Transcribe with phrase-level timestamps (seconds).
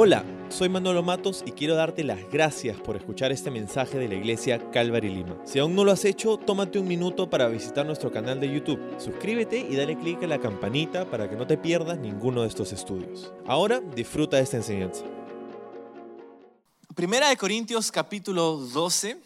[0.00, 4.14] Hola, soy Manolo Matos y quiero darte las gracias por escuchar este mensaje de la
[4.14, 5.36] iglesia Calvary Lima.
[5.44, 8.78] Si aún no lo has hecho, tómate un minuto para visitar nuestro canal de YouTube.
[9.00, 12.72] Suscríbete y dale clic a la campanita para que no te pierdas ninguno de estos
[12.72, 13.32] estudios.
[13.44, 15.02] Ahora disfruta de esta enseñanza.
[16.94, 19.20] Primera de Corintios capítulo 12.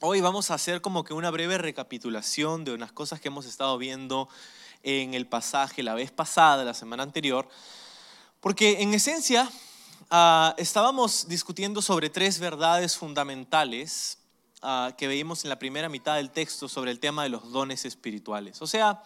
[0.00, 3.76] Hoy vamos a hacer como que una breve recapitulación de unas cosas que hemos estado
[3.76, 4.30] viendo
[4.84, 7.46] en el pasaje la vez pasada, la semana anterior,
[8.40, 9.50] porque en esencia
[10.14, 14.18] Ah, estábamos discutiendo sobre tres verdades fundamentales
[14.60, 17.86] ah, que veíamos en la primera mitad del texto sobre el tema de los dones
[17.86, 18.60] espirituales.
[18.60, 19.02] O sea,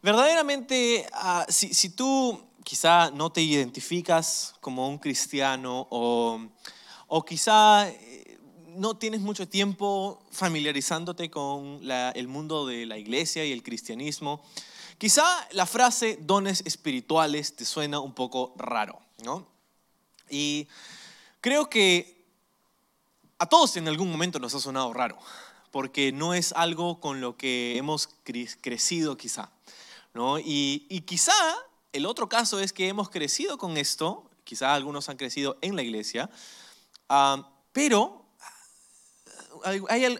[0.00, 6.40] verdaderamente, ah, si, tú quizá no te identificas como un cristiano o,
[7.08, 8.38] o quizá eh,
[8.76, 14.40] no tienes mucho tiempo familiarizándote con el mundo de la iglesia y el cristianismo,
[14.98, 19.57] quizá la frase dones espirituales te suena un poco raro, ¿no?
[20.30, 20.68] Y
[21.40, 22.24] creo que
[23.38, 25.18] a todos en algún momento nos ha sonado raro,
[25.70, 28.08] porque no es algo con lo que hemos
[28.60, 29.50] crecido quizá.
[30.14, 30.38] ¿no?
[30.38, 31.32] Y, quizá
[31.92, 35.82] el otro caso es que hemos crecido con esto, quizá algunos han crecido en la
[35.82, 36.30] iglesia,
[37.08, 38.24] ah, pero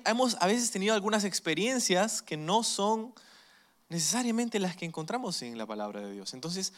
[0.04, 3.14] hemos a veces tenido algunas experiencias que no son
[3.88, 6.34] necesariamente las que encontramos en la palabra de Dios.
[6.34, 6.72] Entonces,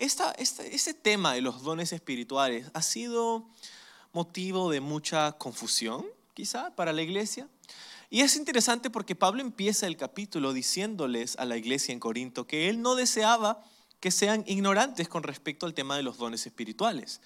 [0.00, 3.46] esta, este tema de los dones espirituales ha sido
[4.12, 7.48] motivo de mucha confusión, quizá, para la iglesia.
[8.08, 12.68] Y es interesante porque Pablo empieza el capítulo diciéndoles a la iglesia en Corinto que
[12.68, 13.62] él no deseaba
[14.00, 17.20] que sean ignorantes con respecto al tema de los dones espirituales.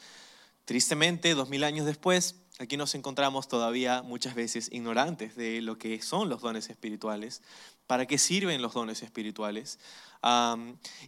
[0.65, 6.03] Tristemente, dos mil años después, aquí nos encontramos todavía muchas veces ignorantes de lo que
[6.03, 7.43] son los dones espirituales,
[7.87, 9.79] para qué sirven los dones espirituales,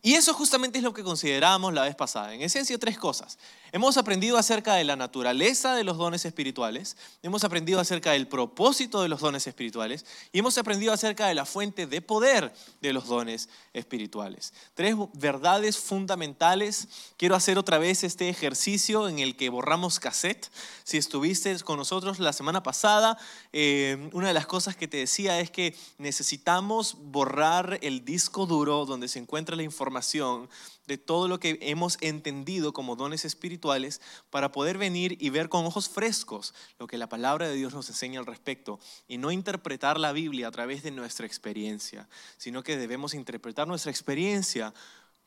[0.02, 2.34] y eso justamente es lo que consideramos la vez pasada.
[2.34, 3.38] En esencia, tres cosas.
[3.72, 9.02] Hemos aprendido acerca de la naturaleza de los dones espirituales, hemos aprendido acerca del propósito
[9.02, 13.06] de los dones espirituales y hemos aprendido acerca de la fuente de poder de los
[13.06, 14.54] dones espirituales.
[14.74, 16.88] Tres verdades fundamentales.
[17.16, 20.48] Quiero hacer otra vez este ejercicio en el que borramos cassette.
[20.84, 23.18] Si estuviste con nosotros la semana pasada,
[23.52, 28.84] eh, una de las cosas que te decía es que necesitamos borrar el disco duro
[28.86, 30.48] donde se encuentra la información
[30.86, 34.00] de todo lo que hemos entendido como dones espirituales
[34.30, 37.88] para poder venir y ver con ojos frescos lo que la palabra de Dios nos
[37.88, 38.78] enseña al respecto
[39.08, 43.90] y no interpretar la Biblia a través de nuestra experiencia, sino que debemos interpretar nuestra
[43.90, 44.72] experiencia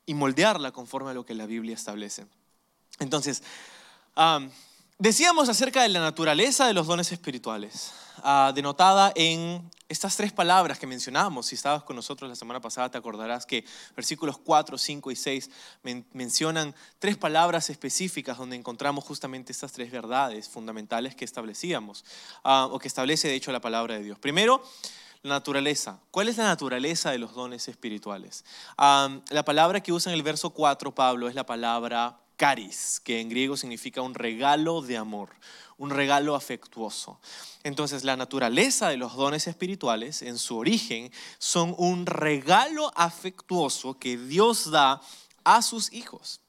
[0.06, 2.26] y moldearla conforme a lo que la Biblia establece.
[2.98, 3.42] Entonces,
[5.00, 7.92] decíamos acerca de la naturaleza de los dones espirituales.
[8.22, 11.46] Ah, denotada en estas tres palabras que mencionamos.
[11.46, 13.64] Si estabas con nosotros la semana pasada, te acordarás que
[13.96, 15.50] versículos 4, 5 y 6
[16.12, 22.04] mencionan tres palabras específicas donde encontramos justamente estas tres verdades fundamentales que establecíamos,
[22.44, 24.18] ah, o que establece de hecho la palabra de Dios.
[24.18, 24.62] Primero,
[25.22, 25.98] la naturaleza.
[26.10, 28.44] ¿Cuál es la naturaleza de los dones espirituales?
[28.76, 33.20] Ah, la palabra que usa en el verso 4 Pablo es la palabra caris, que
[33.20, 35.28] en griego significa un regalo de amor,
[35.76, 37.20] un regalo afectuoso.
[37.64, 44.16] Entonces la naturaleza de los dones espirituales en su origen son un regalo afectuoso que
[44.16, 45.02] Dios da
[45.44, 46.40] a sus hijos.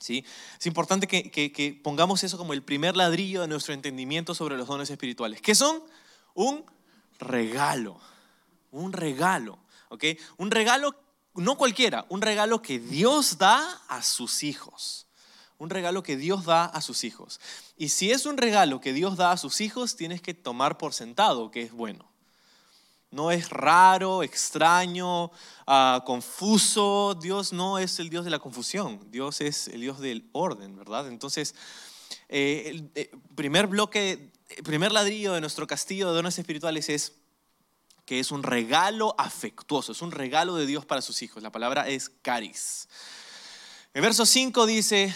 [0.00, 0.24] ¿Sí?
[0.58, 4.90] Es importante que, pongamos eso como el primer ladrillo de nuestro entendimiento sobre los dones
[4.90, 5.40] espirituales.
[5.40, 5.80] ¿Qué son?
[6.34, 6.64] Un
[7.20, 8.00] regalo.
[8.72, 9.60] Un regalo.
[9.90, 10.06] ¿ok?
[10.38, 10.96] Un regalo,
[11.36, 15.06] no cualquiera, un regalo que Dios da a sus hijos
[15.60, 17.38] un regalo que Dios da a sus hijos.
[17.76, 20.94] Y si es un regalo que Dios da a sus hijos, tienes que tomar por
[20.94, 22.10] sentado que es bueno.
[23.10, 25.30] No es raro, extraño,
[25.66, 27.14] ah, confuso.
[27.20, 29.10] Dios no es el Dios de la confusión.
[29.10, 31.08] Dios es el Dios del orden, ¿verdad?
[31.08, 31.54] Entonces,
[32.30, 37.12] eh, el eh, primer bloque, el primer ladrillo de nuestro castillo de dones espirituales es
[38.06, 41.42] que es un regalo afectuoso, es un regalo de Dios para sus hijos.
[41.42, 42.88] La palabra es caris.
[43.92, 45.12] El verso 5 dice,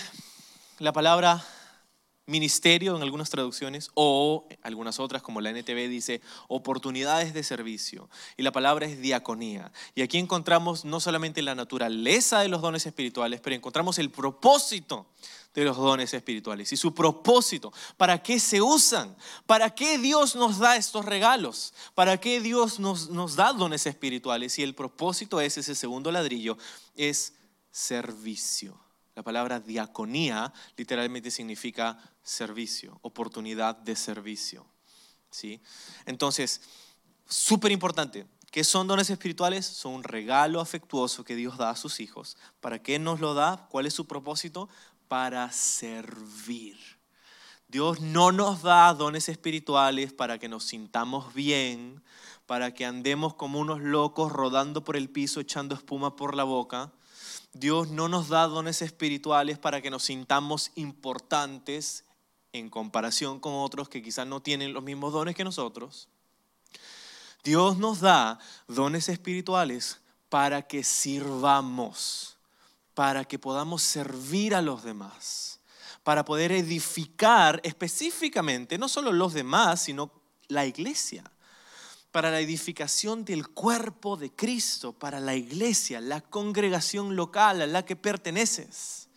[0.78, 1.44] la palabra
[2.26, 8.08] ministerio en algunas traducciones o algunas otras como la NTV dice oportunidades de servicio.
[8.36, 9.72] Y la palabra es diaconía.
[9.94, 15.06] Y aquí encontramos no solamente la naturaleza de los dones espirituales, pero encontramos el propósito
[15.54, 16.72] de los dones espirituales.
[16.72, 19.14] Y su propósito, para qué se usan,
[19.46, 24.58] para qué Dios nos da estos regalos, para qué Dios nos, nos da dones espirituales
[24.58, 26.58] y el propósito es ese segundo ladrillo,
[26.96, 27.34] es
[27.70, 28.83] servicio.
[29.14, 34.66] La palabra diaconía literalmente significa servicio, oportunidad de servicio.
[35.30, 35.60] ¿sí?
[36.06, 36.60] Entonces,
[37.26, 39.66] súper importante ¿Qué son dones espirituales?
[39.66, 42.36] Son un regalo afectuoso que Dios da a sus hijos.
[42.60, 43.66] ¿Para qué nos lo da?
[43.68, 44.68] ¿Cuál es su propósito?
[45.08, 46.78] Para servir.
[47.66, 52.00] Dios no nos da dones espirituales para que nos sintamos bien,
[52.46, 56.92] para que andemos como unos locos rodando por el piso echando espuma por la boca.
[57.54, 62.04] Dios no nos da dones espirituales para que nos sintamos importantes
[62.52, 66.08] en comparación con otros que quizás no tienen los mismos dones que nosotros.
[67.44, 72.38] Dios nos da dones espirituales para que sirvamos,
[72.94, 75.60] para que podamos servir a los demás,
[76.02, 80.10] para poder edificar específicamente no solo los demás, sino
[80.48, 81.30] la iglesia,
[82.14, 87.84] para la edificación del cuerpo de Cristo, para la iglesia, la congregación local a la
[87.84, 89.08] que perteneces.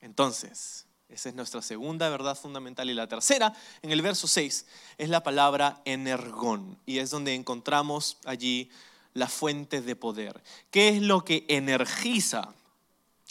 [0.00, 2.88] Entonces, esa es nuestra segunda verdad fundamental.
[2.88, 3.52] Y la tercera,
[3.82, 4.66] en el verso 6,
[4.98, 6.78] es la palabra energón.
[6.86, 8.70] Y es donde encontramos allí
[9.14, 10.44] la fuente de poder.
[10.70, 12.54] ¿Qué es lo que energiza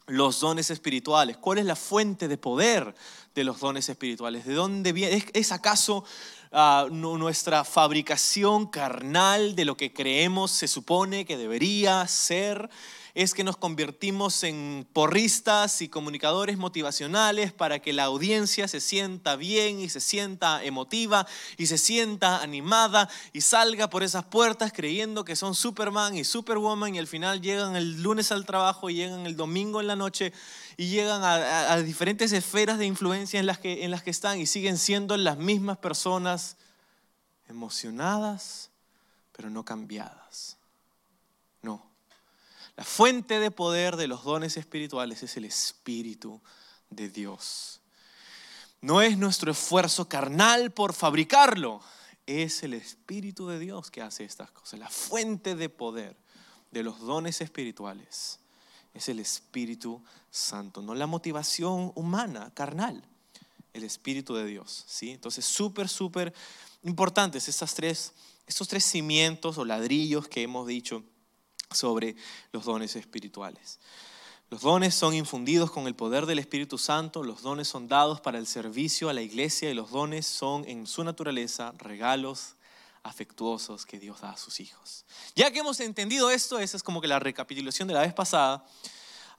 [0.08, 1.38] los dones espirituales?
[1.38, 2.94] ¿Cuál es la fuente de poder
[3.34, 4.46] de los dones espirituales?
[4.46, 5.26] ¿De dónde viene?
[5.32, 6.04] ¿Es, acaso
[6.52, 12.70] ah, nuestra fabricación carnal de lo que creemos se supone que debería ser?
[13.14, 19.36] es que nos convertimos en porristas y comunicadores motivacionales para que la audiencia se sienta
[19.36, 21.28] bien y se sienta emotiva
[21.58, 26.96] y se sienta animada y salga por esas puertas creyendo que son Superman y Superwoman
[26.96, 30.32] y al final llegan el lunes al trabajo y llegan el domingo en la noche
[30.82, 34.48] y llegan a, diferentes esferas de influencia en las, que, en las que están y
[34.48, 36.58] siguen siendo las mismas personas
[37.48, 38.72] emocionadas
[39.32, 40.58] pero no cambiadas.
[42.76, 46.42] La fuente de poder de los dones espirituales es el Espíritu
[46.90, 47.80] de Dios.
[48.80, 51.82] No es nuestro esfuerzo carnal por fabricarlo,
[52.26, 54.80] es el Espíritu de Dios que hace estas cosas.
[54.80, 56.18] La fuente de poder
[56.72, 58.41] de los dones espirituales
[58.94, 63.04] es el Espíritu Santo, no la motivación humana, carnal,
[63.74, 64.84] el Espíritu de Dios.
[64.88, 65.12] ¿sí?
[65.12, 66.34] Entonces, súper, súper
[66.84, 68.14] importantes estas tres,
[68.48, 71.04] estos tres cimientos o ladrillos que hemos dicho
[71.72, 72.16] sobre
[72.52, 73.80] los dones espirituales.
[74.50, 78.38] Los dones son infundidos con el poder del Espíritu Santo, los dones son dados para
[78.38, 82.56] el servicio a la iglesia y los dones son en su naturaleza regalos
[83.04, 85.06] afectuosos que Dios da a sus hijos.
[85.36, 88.66] Ya que hemos entendido esto, esa es como que la recapitulación de la vez pasada.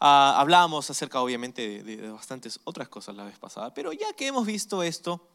[0.01, 4.45] Ah, hablábamos acerca obviamente de bastantes otras cosas la vez pasada, pero ya que hemos
[4.47, 5.29] visto esto,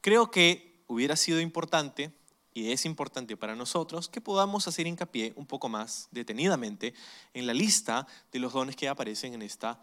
[0.00, 2.12] creo que hubiera sido importante
[2.58, 6.94] y es importante para nosotros que podamos hacer hincapié un poco más detenidamente
[7.34, 9.80] en la lista de los dones que aparecen en, esta,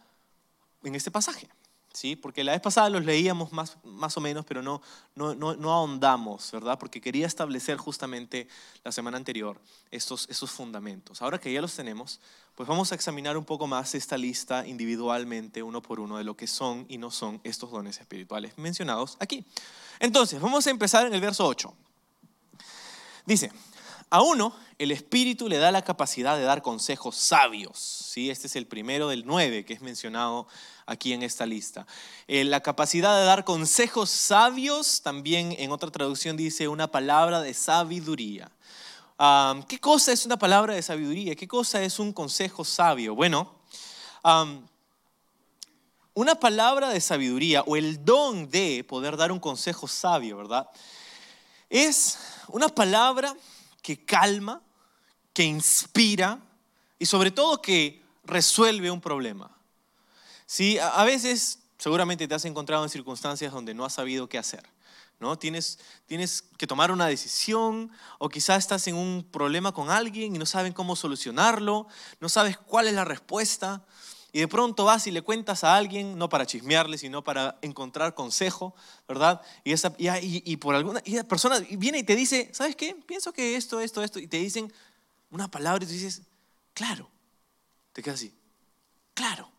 [0.84, 1.48] en este pasaje.
[1.96, 2.18] ¿Sí?
[2.18, 4.82] Porque la vez pasada los leíamos más, más o menos, pero no,
[5.16, 6.78] no, no, ahondamos, ¿verdad?
[6.78, 8.50] Porque quería establecer justamente
[8.84, 9.58] la semana anterior
[9.92, 11.22] estos, estos fundamentos.
[11.22, 12.20] Ahora que ya los tenemos,
[12.54, 16.36] pues vamos a examinar un poco más esta lista individualmente, uno por uno, de lo
[16.36, 19.46] que son y no son estos dones espirituales mencionados aquí.
[19.98, 21.74] Entonces, vamos a empezar en el verso 8.
[23.26, 23.54] Dice,
[24.10, 27.78] a uno el Espíritu le da la capacidad de dar consejos sabios.
[27.80, 28.30] ¿sí?
[28.30, 30.48] Este es el primero del nueve que es mencionado
[30.86, 31.88] aquí en esta lista.
[32.28, 37.54] Eh, la capacidad de dar consejos sabios, también en otra traducción dice una palabra de
[37.54, 38.52] sabiduría.
[39.70, 41.36] ¿Qué cosa es una palabra de sabiduría?
[41.36, 43.16] ¿Qué cosa es un consejo sabio?
[43.16, 43.56] Bueno,
[46.14, 50.70] una palabra de sabiduría o el don de poder dar un consejo sabio, ¿verdad?
[51.70, 52.18] Es
[52.50, 53.34] una palabra
[53.86, 54.64] que calma,
[55.32, 56.40] que inspira
[56.98, 59.56] y sobre todo que resuelve un problema.
[60.48, 60.80] ¿Sí?
[60.80, 64.68] A veces seguramente te has encontrado en circunstancias donde no has sabido qué hacer.
[65.20, 65.38] ¿no?
[65.38, 65.78] Tienes,
[66.08, 70.48] tienes que tomar una decisión o quizás estás en un problema con alguien y no
[70.48, 71.86] saben cómo solucionarlo,
[72.20, 73.86] no sabes cuál es la respuesta
[74.36, 78.14] y de pronto vas y le cuentas a alguien, no para chismearle, sino para encontrar
[78.16, 78.76] consejo,
[79.08, 79.40] ¿verdad?
[79.64, 82.98] Y, esa, y, por alguna y persona viene y te dice, ¿sabes qué?
[83.08, 84.74] Pienso que esto, esto, esto, y te dicen
[85.30, 86.24] una palabra y tú dices,
[86.74, 87.10] claro,
[87.94, 88.36] te quedas así,
[89.14, 89.50] claro,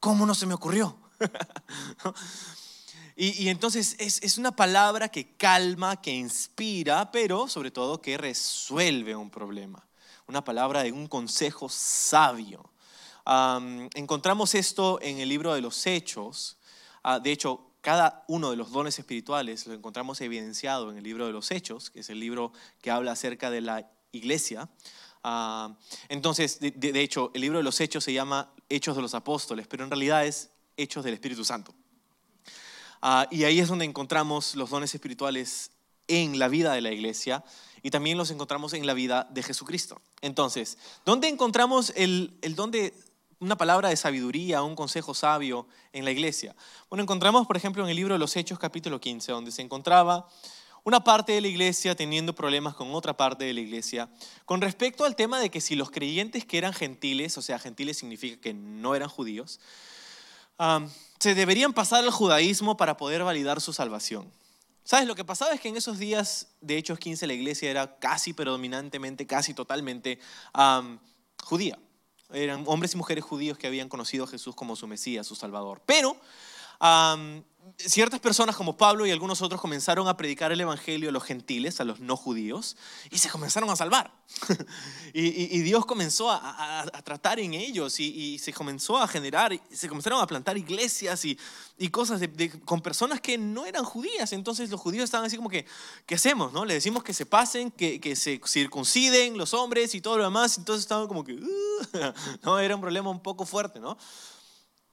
[0.00, 0.98] ¿cómo no se me ocurrió?
[3.14, 8.18] y, y, entonces es, es una palabra que calma, que inspira, pero sobre todo que
[8.18, 9.86] resuelve un problema.
[10.26, 12.73] Una palabra de un consejo sabio
[13.26, 16.58] encontramos esto en el libro de los Hechos.
[17.02, 21.26] Ah, de hecho, cada uno de los dones espirituales lo encontramos evidenciado en el libro
[21.26, 24.68] de los Hechos, que es el libro que habla acerca de la iglesia.
[25.22, 25.74] Ah,
[26.08, 29.84] entonces, de, hecho, el libro de los Hechos se llama Hechos de los Apóstoles, pero
[29.84, 31.74] en realidad es Hechos del Espíritu Santo.
[33.00, 35.70] Ah, y ahí es donde encontramos los dones espirituales
[36.08, 37.44] en la vida de la iglesia
[37.82, 40.00] y también los encontramos en la vida de Jesucristo.
[40.22, 42.94] Entonces, ¿dónde encontramos el, el don de
[43.40, 46.54] una palabra de sabiduría, un consejo sabio en la iglesia?
[46.88, 50.28] Bueno, encontramos, por ejemplo, en el libro de los Hechos, capítulo 15, donde se encontraba
[50.84, 54.10] una parte de la iglesia teniendo problemas con otra parte de la iglesia
[54.44, 57.96] con respecto al tema de que si los creyentes que eran gentiles, o sea, gentiles
[57.96, 59.60] significa que no eran judíos,
[61.18, 64.30] se deberían pasar al judaísmo para poder validar su salvación.
[64.84, 65.06] ¿Sabes?
[65.06, 68.34] Lo que pasaba es que en esos días de Hechos 15 la iglesia era casi
[68.34, 70.18] predominantemente, casi totalmente
[71.42, 71.78] judía.
[72.32, 75.82] Eran hombres y mujeres judíos que habían conocido a Jesús como su Mesías, su Salvador.
[75.86, 76.16] Pero
[77.76, 81.80] ciertas personas como Pablo y algunos otros comenzaron a predicar el Evangelio a los gentiles,
[81.80, 82.76] a los no judíos,
[83.10, 84.12] y se comenzaron a salvar.
[85.12, 90.26] y, Dios comenzó a, tratar en ellos y, se comenzó a generar, se comenzaron a
[90.26, 91.38] plantar iglesias y,
[91.90, 92.20] cosas
[92.64, 94.32] con personas que no eran judías.
[94.32, 95.66] Entonces los judíos estaban así como que,
[96.06, 96.52] ¿qué hacemos?
[96.52, 96.64] No?
[96.64, 100.58] Le decimos que se pasen, que, se circunciden los hombres y todo lo demás.
[100.58, 101.38] Entonces estaban como que,
[102.42, 103.96] no, era un problema un poco fuerte, ¿no?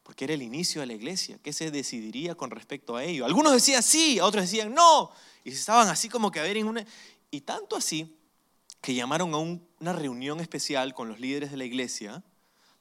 [0.03, 1.37] Porque era el inicio de la iglesia.
[1.43, 3.25] ¿Qué se decidiría con respecto a ello?
[3.25, 5.11] Algunos decían sí, otros decían no,
[5.43, 6.85] y estaban así como que a ver en una...
[7.29, 8.17] Y tanto así
[8.81, 12.23] que llamaron a una reunión especial con los líderes de la iglesia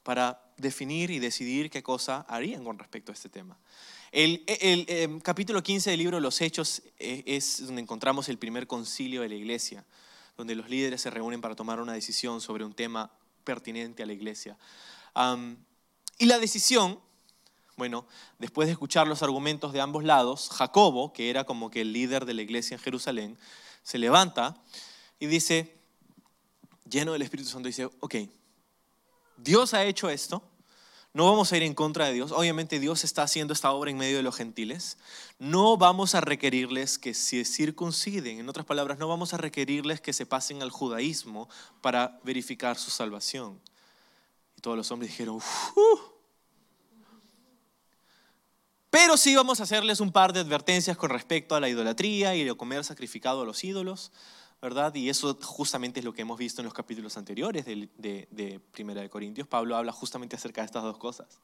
[0.03, 3.57] para definir y decidir qué cosa harían con respecto a este tema.
[4.11, 8.67] El, em, capítulo 15 del libro de los Hechos eh, es donde encontramos el primer
[8.67, 9.85] concilio de la iglesia,
[10.35, 13.11] donde los líderes se reúnen para tomar una decisión sobre un tema
[13.43, 14.57] pertinente a la iglesia.
[16.17, 16.99] y la decisión
[17.77, 18.05] bueno,
[18.37, 22.25] después de escuchar los argumentos de ambos lados, Jacobo, que era como que el líder
[22.25, 23.37] de la iglesia en Jerusalén,
[23.83, 24.55] se levanta
[25.19, 25.75] y dice,
[26.89, 28.15] lleno del Espíritu Santo, dice, ok,
[29.37, 30.43] Dios ha hecho esto,
[31.13, 33.97] no vamos a ir en contra de Dios, obviamente Dios está haciendo esta obra en
[33.97, 34.97] medio de los gentiles,
[35.39, 40.13] no vamos a requerirles que se circunciden, en otras palabras, no vamos a requerirles que
[40.13, 41.49] se pasen al judaísmo
[41.81, 43.59] para verificar su salvación.
[44.57, 46.11] Y todos los hombres dijeron, uff,
[48.91, 52.43] pero sí vamos a hacerles un par de advertencias con respecto a la idolatría y
[52.43, 54.11] de comer sacrificado a los ídolos,
[54.61, 54.93] ¿verdad?
[54.93, 59.09] Y eso justamente es lo que hemos visto en los capítulos anteriores de, Primera de
[59.09, 59.47] Corintios.
[59.47, 61.39] Pablo habla justamente acerca de estas dos cosas.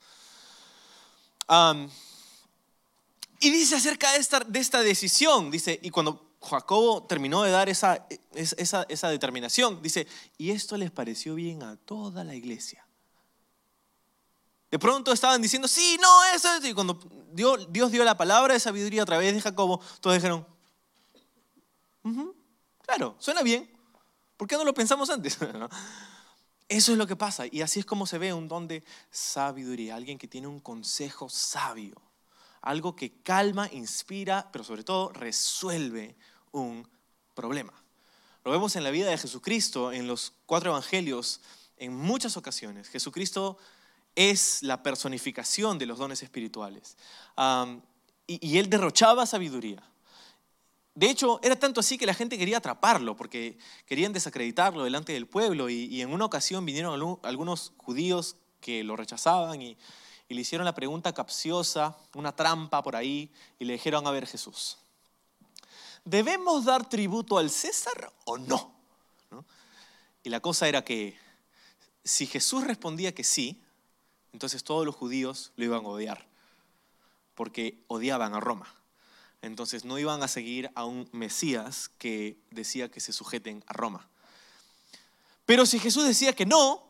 [3.40, 7.70] y dice acerca de esta, de esta decisión, dice, y cuando Jacobo terminó de dar
[7.70, 10.06] esa, esa determinación, dice,
[10.38, 12.87] y esto les pareció bien a toda la iglesia.
[14.70, 16.50] De pronto estaban diciendo, sí, no, eso.
[16.68, 17.00] Y cuando
[17.32, 20.46] Dios, dio la palabra de sabiduría a través de Jacobo, todos dijeron,
[22.82, 23.70] claro, suena bien.
[24.36, 25.38] ¿Por qué no lo pensamos antes?
[26.70, 27.46] Eso es lo que pasa.
[27.50, 29.96] Y así es como se ve un don de sabiduría.
[29.96, 31.96] Alguien que tiene un consejo sabio.
[32.62, 36.18] Algo que calma, inspira, pero sobre todo resuelve
[36.52, 36.88] un
[37.34, 37.74] problema.
[38.44, 41.40] Lo vemos en la vida de Jesucristo, en los cuatro evangelios,
[41.78, 42.90] en muchas ocasiones.
[42.90, 43.58] Jesucristo
[44.18, 46.98] es la personificación de los dones espirituales.
[48.26, 49.82] y, él derrochaba sabiduría.
[50.96, 55.28] De hecho, era tanto así que la gente quería atraparlo porque querían desacreditarlo delante del
[55.28, 59.78] pueblo y, en una ocasión vinieron algunos judíos que lo rechazaban y,
[60.30, 64.78] le hicieron la pregunta capciosa, una trampa por ahí, y le dijeron a ver Jesús,
[66.04, 68.74] ¿debemos dar tributo al César o no?
[70.24, 71.18] Y la cosa era que
[72.04, 73.62] si Jesús respondía que sí,
[74.38, 76.28] entonces todos los judíos lo iban a odiar,
[77.34, 78.72] porque odiaban a Roma.
[79.42, 84.08] Entonces no iban a seguir a un Mesías que decía que se sujeten a Roma.
[85.48, 86.88] Pero si Jesús decía que no,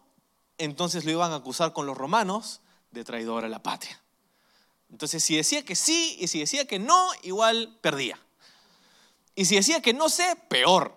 [0.57, 2.59] entonces lo iban a acusar con los romanos
[2.91, 3.97] de traidor a la patria.
[4.89, 8.19] Entonces si decía que sí y si decía que no, igual perdía.
[9.35, 10.93] Y si decía que no sé, peor.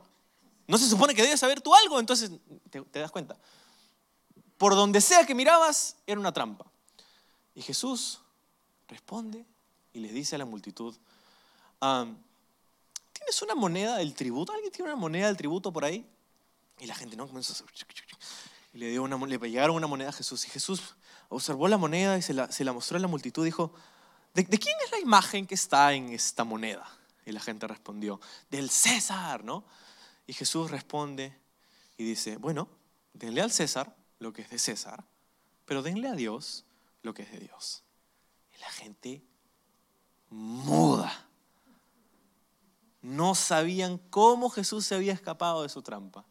[0.66, 2.32] No se supone que debes saber tú algo, entonces
[2.70, 3.38] te, te das cuenta
[4.60, 6.66] por donde sea que mirabas, era una trampa.
[7.54, 8.20] Y Jesús
[8.88, 9.46] responde
[9.94, 10.94] y le dice a la multitud,
[11.80, 14.52] ¿tienes una moneda del tributo?
[14.52, 16.06] ¿Alguien tiene una moneda del tributo por ahí?
[16.78, 17.66] Y la gente no comenzó a
[18.74, 20.44] y le, dio una, le llegaron una moneda a Jesús.
[20.44, 20.94] Y Jesús
[21.30, 23.42] observó la moneda y se la, mostró a la multitud.
[23.42, 23.72] Dijo,
[24.34, 26.86] ¿De, ¿de, quién es la imagen que está en esta moneda?
[27.24, 29.64] Y la gente respondió, del César, ¿no?
[30.26, 31.34] Y Jesús responde
[31.96, 32.68] y dice, bueno,
[33.14, 35.04] denle al César lo que es de César,
[35.64, 36.64] pero denle a Dios
[37.02, 37.82] lo que es de Dios.
[38.54, 39.22] Y la gente
[40.28, 41.26] muda.
[43.02, 46.24] No sabían cómo Jesús se había escapado de su trampa.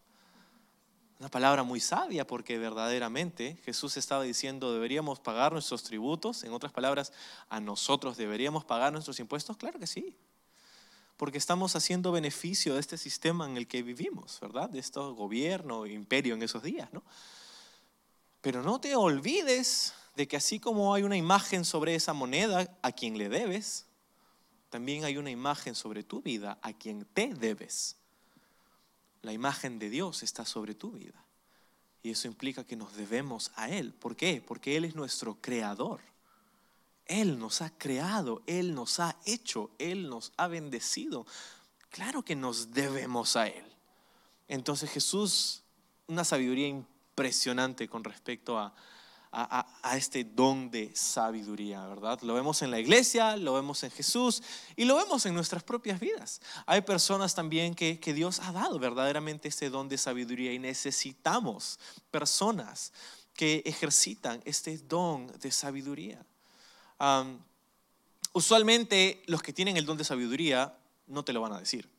[1.20, 6.72] Una palabra muy sabia porque verdaderamente Jesús estaba diciendo deberíamos pagar nuestros tributos, en otras
[6.72, 7.12] palabras,
[7.50, 10.16] a nosotros deberíamos pagar nuestros impuestos, claro que sí.
[11.18, 14.70] porque estamos haciendo beneficio de este sistema en el que vivimos, ¿verdad?
[14.70, 17.04] De este gobierno, imperio en esos días, ¿no?
[18.42, 22.92] Pero no te olvides de que así como hay una imagen sobre esa moneda a
[22.92, 23.86] quien le debes,
[24.70, 27.98] también hay una imagen sobre tu vida a quien te debes.
[29.22, 31.26] La imagen de Dios está sobre tu vida.
[32.02, 33.94] Y eso implica que nos debemos a Él.
[33.94, 34.42] ¿Por qué?
[34.46, 36.00] Porque Él es nuestro creador.
[37.06, 41.26] Él nos ha creado, Él nos ha hecho, Él nos ha bendecido.
[41.90, 43.66] Claro que nos debemos a Él.
[44.48, 45.64] Entonces Jesús,
[46.08, 46.99] una sabiduría impresionante
[47.90, 48.74] con respecto a,
[49.32, 52.20] a, este don de sabiduría, ¿verdad?
[52.22, 54.42] Lo vemos en la iglesia, lo vemos en Jesús
[54.76, 56.42] y lo vemos en nuestras propias vidas.
[56.66, 61.80] Hay personas también que, que Dios ha dado verdaderamente este don de sabiduría y necesitamos
[62.12, 62.92] personas
[63.34, 66.26] que ejercitan este don de sabiduría
[68.34, 70.76] usualmente los que tienen el don de sabiduría
[71.08, 71.90] no te lo van a decir,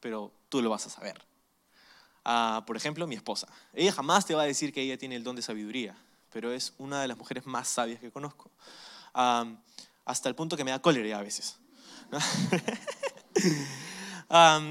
[0.00, 1.20] pero tú lo vas a saber.
[2.24, 3.48] Ah, por ejemplo, mi esposa.
[3.72, 5.96] Ella jamás te va a decir que ella tiene el don de sabiduría,
[6.32, 8.50] pero es una de las mujeres más sabias que conozco.
[9.14, 11.58] hasta el punto que me da cólera a veces.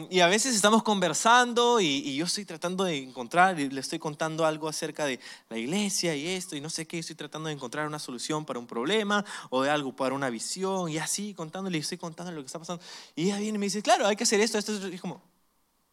[0.09, 4.45] y a veces estamos conversando y, yo estoy tratando de encontrar, y le estoy contando
[4.45, 7.87] algo acerca de la iglesia y esto y no sé qué, estoy tratando de encontrar
[7.87, 11.81] una solución para un problema o de algo para una visión y así contándole, y
[11.81, 12.83] estoy contando lo que está pasando.
[13.15, 14.87] Y ella viene y me dice, claro, hay que hacer esto, esto, esto.
[14.89, 15.21] Y, como,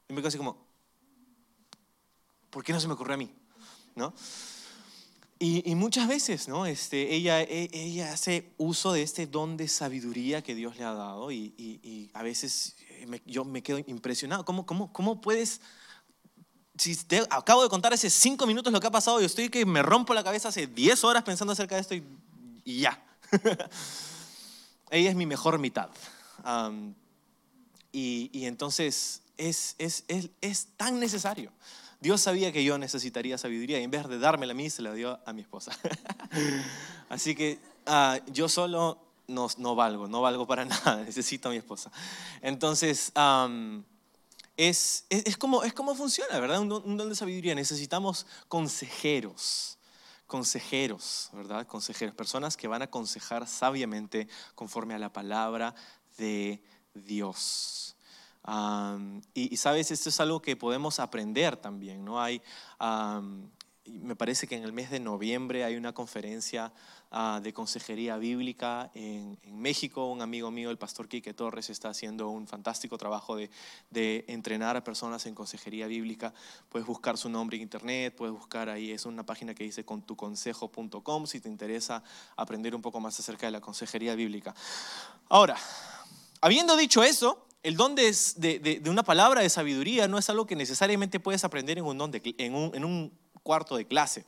[0.09, 0.59] y me quedo así como,
[2.55, 3.31] ¿por qué no se me ocurre a mí?
[3.97, 4.15] ¿No?
[5.41, 6.65] Y, muchas veces, ¿no?
[6.65, 10.95] Este, ella, e, ella hace uso de este don de sabiduría que Dios le ha
[10.95, 12.77] dado y, y a veces
[13.27, 14.45] yo me quedo impresionado.
[14.47, 15.61] ¿Cómo, cómo, cómo puedes
[16.77, 19.65] si te acabo de contar hace cinco minutos lo que ha pasado, yo estoy que
[19.65, 23.05] me rompo la cabeza hace diez horas pensando acerca de esto y, ya.
[24.91, 25.91] Ella es mi mejor mitad.
[27.93, 31.53] y, y, entonces es, es, es, es, tan necesario.
[32.05, 34.93] Dios sabía que yo necesitaría sabiduría y en vez de dármela a mí, se la
[34.93, 35.73] dio a mi esposa.
[37.09, 41.91] Así que ah, yo solo no, valgo, no valgo para nada, necesito a mi esposa.
[42.43, 43.11] Entonces,
[44.59, 46.61] es, es, como, es como funciona, ¿verdad?
[46.61, 47.55] Un, un don de sabiduría.
[47.55, 49.79] Necesitamos consejeros,
[50.27, 51.67] consejeros, ¿verdad?
[51.67, 55.75] Consejeros, personas que van a aconsejar sabiamente conforme a la palabra
[56.19, 56.63] de
[56.93, 57.94] Dios.
[59.35, 62.21] Y, sabes, esto es algo que podemos aprender también, ¿no?
[62.21, 62.43] Hay,
[63.87, 66.73] me parece que en el mes de noviembre hay una conferencia
[67.17, 70.11] Ah, de consejería bíblica en, México.
[70.11, 74.83] Un amigo mío, el pastor Quique Torres, está haciendo un fantástico trabajo de, entrenar a
[74.83, 76.35] personas en consejería bíblica.
[76.69, 81.27] Puedes buscar su nombre en internet, puedes buscar ahí, es una página que dice contuconsejo.com
[81.29, 82.03] si te interesa
[82.37, 84.53] aprender un poco más acerca de la consejería bíblica.
[85.29, 85.57] Ahora,
[86.41, 91.19] habiendo dicho eso, el don de, una palabra de sabiduría no es algo que necesariamente
[91.19, 94.27] puedes aprender en un, don en un cuarto de clase,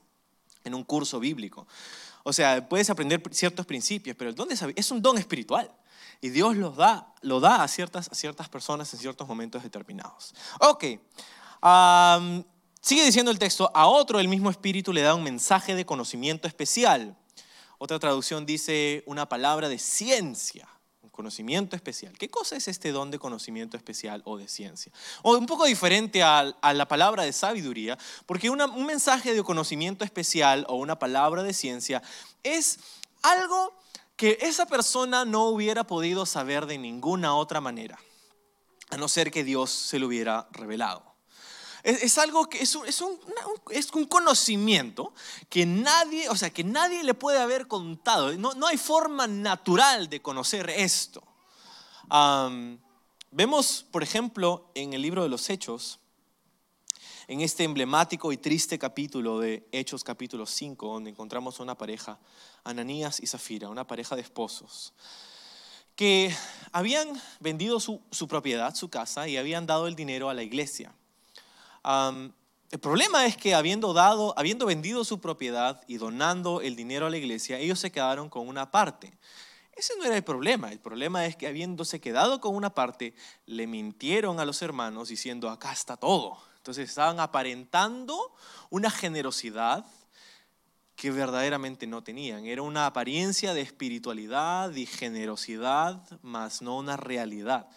[0.64, 1.66] en un curso bíblico.
[2.24, 5.70] O sea, puedes aprender ciertos principios, pero el don es un don espiritual.
[6.22, 10.34] Y Dios los da, lo da a ciertas personas en ciertos momentos determinados.
[10.60, 10.84] Ok.
[12.80, 16.48] sigue diciendo el texto, a otro el mismo espíritu le da un mensaje de conocimiento
[16.48, 17.14] especial.
[17.76, 20.66] Otra traducción dice una palabra de ciencia
[21.16, 22.16] conocimiento especial.
[22.16, 24.92] ¿Qué cosa es este don de conocimiento especial o de ciencia?
[25.22, 30.64] O un poco diferente a, la palabra de sabiduría, porque un mensaje de conocimiento especial
[30.68, 32.02] o una palabra de ciencia
[32.44, 32.78] es
[33.22, 33.74] algo
[34.16, 37.98] que esa persona no hubiera podido saber de ninguna otra manera,
[38.90, 41.05] a no ser que Dios se lo hubiera revelado.
[41.86, 43.20] Es, algo que es un, un,
[43.70, 45.14] es un, conocimiento
[45.48, 48.36] que nadie, o sea, que nadie le puede haber contado.
[48.36, 51.22] No, no hay forma natural de conocer esto.
[53.30, 56.00] vemos, por ejemplo, en el libro de los Hechos,
[57.28, 62.18] en este emblemático y triste capítulo de Hechos capítulo 5, donde encontramos una pareja,
[62.64, 64.92] Ananías y Zafira, una pareja de esposos,
[65.94, 66.34] que
[66.72, 70.92] habían vendido su, su propiedad, su casa, y habían dado el dinero a la iglesia
[71.86, 77.10] el problema es que habiendo, dado, habiendo vendido su propiedad y donando el dinero a
[77.10, 79.16] la iglesia, ellos se quedaron con una parte.
[79.72, 80.72] Ese no era el problema.
[80.72, 85.50] El problema es que habiéndose quedado con una parte, le mintieron a los hermanos diciendo,
[85.50, 86.38] acá está todo.
[86.56, 88.34] Entonces estaban aparentando
[88.70, 89.84] una generosidad
[90.96, 92.46] que verdaderamente no tenían.
[92.46, 97.68] Era una apariencia de espiritualidad y generosidad, más no una realidad.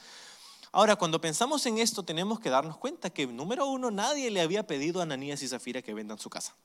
[0.71, 4.67] Ahora, cuando pensamos en esto, tenemos que darnos cuenta que, número uno, nadie le había
[4.67, 6.55] pedido a Ananías y Zafira que vendan su casa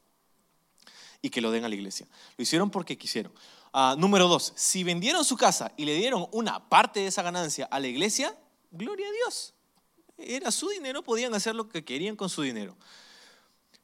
[1.22, 2.06] y que lo den a la iglesia.
[2.36, 3.32] Lo hicieron porque quisieron.
[3.72, 7.66] Ah, número dos, si vendieron su casa y le dieron una parte de esa ganancia
[7.70, 8.36] a la iglesia,
[8.70, 9.54] gloria a Dios.
[10.18, 12.76] Era su dinero, podían hacer lo que querían con su dinero.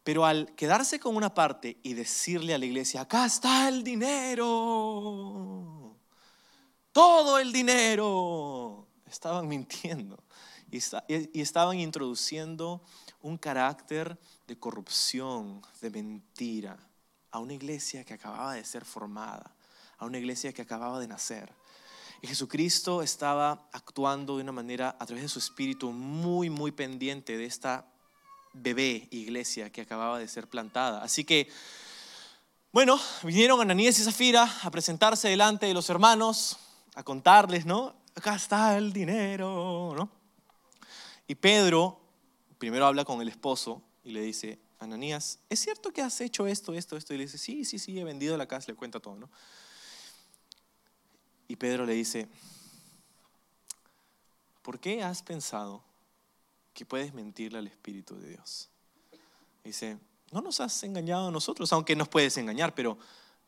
[0.05, 4.47] Pero al quedarse con una parte y decirle a la iglesia, acá está el dinero,
[6.93, 10.23] todo el dinero, estaban mintiendo
[10.71, 12.83] y, estaban introduciendo
[13.23, 16.79] un carácter de corrupción, de mentira,
[17.31, 19.55] a una iglesia que acababa de ser formada,
[19.99, 21.53] a una iglesia que acababa de nacer.
[22.23, 27.37] Y Jesucristo estaba actuando de una manera a través de su espíritu muy, muy pendiente
[27.37, 27.87] de esta
[28.53, 31.03] bebé iglesia que acababa de ser plantada.
[31.03, 31.49] Así que,
[32.73, 36.59] bueno, vinieron Ananías y Zafira a presentarse delante de los hermanos,
[36.95, 37.95] a contarles, ¿no?
[38.21, 40.11] Acá está el dinero, ¿no?
[41.27, 41.99] Y Pedro
[42.59, 46.75] primero habla con el esposo y le dice, Ananías, ¿es cierto que has hecho esto,
[46.75, 47.15] esto, esto?
[47.15, 49.31] Y le dice, sí, sí, sí, he vendido la casa, le cuenta todo, ¿no?
[51.49, 52.29] Y Pedro le dice,
[54.61, 55.83] ¿por qué has pensado
[56.75, 58.69] que puedes mentirle al Espíritu de Dios?
[59.65, 59.97] Dice,
[60.31, 62.99] no nos has engañado a nosotros, aunque nos puedes engañar, pero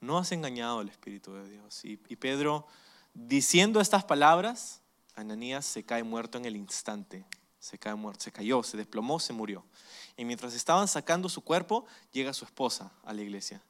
[0.01, 1.85] no has engañado al Espíritu de Dios.
[1.85, 2.67] Y, y Pedro,
[3.15, 4.81] diciendo estas palabras,
[5.15, 7.27] Ananías se cae muerto en el instante.
[7.59, 9.65] Se cae muerto, se cayó, se desplomó, se murió.
[10.17, 13.63] Y mientras estaban sacando su cuerpo, llega su esposa a la iglesia.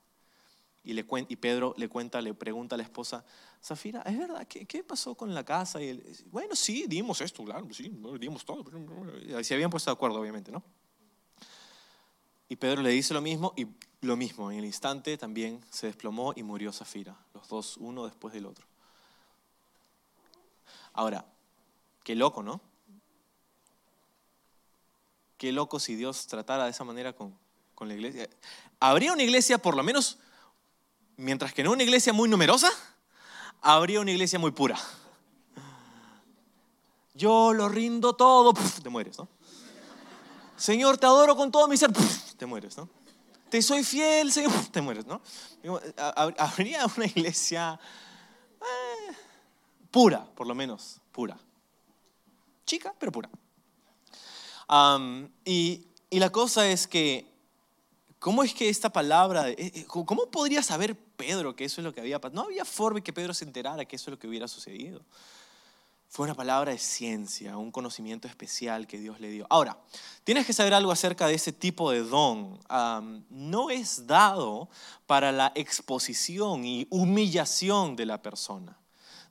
[0.85, 3.25] Y, le, y Pedro le cuenta, le pregunta a la esposa,
[3.63, 4.47] Zafira, ¿es verdad?
[4.49, 5.81] ¿Qué, qué pasó con la casa?
[5.81, 8.65] Y él, bueno, sí, dimos esto, claro, sí, dimos todo.
[9.43, 10.63] Se habían puesto de acuerdo, obviamente, ¿no?
[12.49, 13.67] Y Pedro le dice lo mismo y
[14.01, 18.35] lo mismo, en el instante también se desplomó y murió Zafira, los dos, uno después
[18.35, 18.67] del otro.
[20.93, 21.25] Ahora,
[22.05, 22.61] qué loco, ¿no?
[25.39, 27.37] Qué loco si Dios tratara de esa manera con,
[27.75, 28.29] con la iglesia.
[28.81, 30.19] ¿Habría una iglesia por lo menos
[31.17, 32.71] Mientras que no una iglesia muy numerosa,
[33.61, 34.79] habría una iglesia muy pura.
[37.15, 39.29] Yo lo rindo todo, te mueres, ¿no?
[40.57, 41.93] Señor, te adoro con todo mi ser,
[42.37, 42.89] te mueres, ¿no?
[43.51, 45.21] Te soy fiel, Señor, te mueres, ¿no?
[46.39, 47.79] Habría una iglesia
[49.93, 51.39] pura, por lo menos, pura.
[52.67, 53.31] Chica, pero pura.
[55.45, 57.33] y, y la cosa es que
[58.23, 61.93] ¿Cómo es que esta palabra, eh, eh, cómo podría saber Pedro que eso es lo
[61.93, 62.41] que había pasado?
[62.41, 65.03] No había forma que Pedro se enterara que eso es lo que hubiera sucedido.
[66.09, 69.45] Fue una palabra de ciencia, un conocimiento especial que Dios le dio.
[69.51, 69.77] Ahora,
[70.23, 72.61] tienes que saber algo acerca de ese tipo de don.
[73.29, 74.69] no es dado
[75.09, 78.79] para la exposición y humillación de la persona.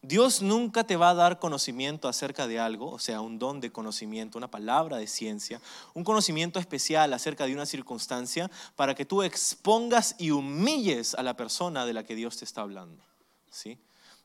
[0.04, 3.72] Dios nunca te va a dar conocimiento acerca de algo, o sea, un don de
[3.72, 5.62] conocimiento, una palabra de ciencia,
[5.94, 11.38] un conocimiento especial acerca de una circunstancia para que tú expongas y humilles a la
[11.38, 13.04] persona de la que Dios te está hablando.
[13.52, 13.78] ¿sí?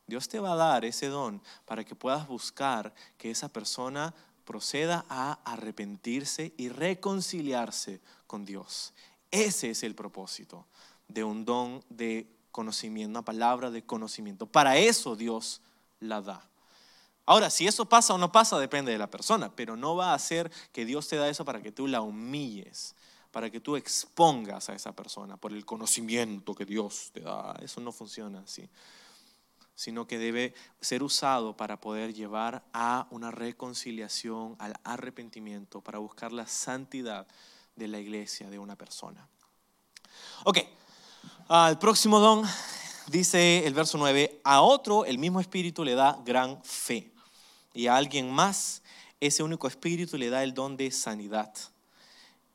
[0.06, 4.14] Dios te va a dar ese don para que puedas buscar que esa persona
[4.46, 8.94] proceda a arrepentirse y reconciliarse con Dios.
[9.30, 10.64] Ese es el propósito
[11.06, 14.46] de un don de conocimiento, una palabra de conocimiento.
[14.46, 15.60] Para eso Dios
[16.00, 16.48] la da.
[17.24, 20.18] Ahora, si eso pasa o no pasa, depende de la persona, pero no va a
[20.18, 22.94] ser que Dios te da eso para que tú la humilles,
[23.32, 27.56] para que tú expongas a esa persona por el conocimiento que Dios te da.
[27.60, 28.68] Eso no funciona así,
[29.74, 36.32] sino que debe ser usado para poder llevar a una reconciliación, al arrepentimiento, para buscar
[36.32, 37.26] la santidad
[37.74, 39.28] de la iglesia de una persona.
[40.44, 40.58] Ok,
[41.68, 42.44] el próximo don
[43.08, 47.10] dice el verso 9, a otro el mismo espíritu le da gran fe
[47.74, 48.82] y a alguien más
[49.20, 51.52] ese único espíritu le da el don de sanidad.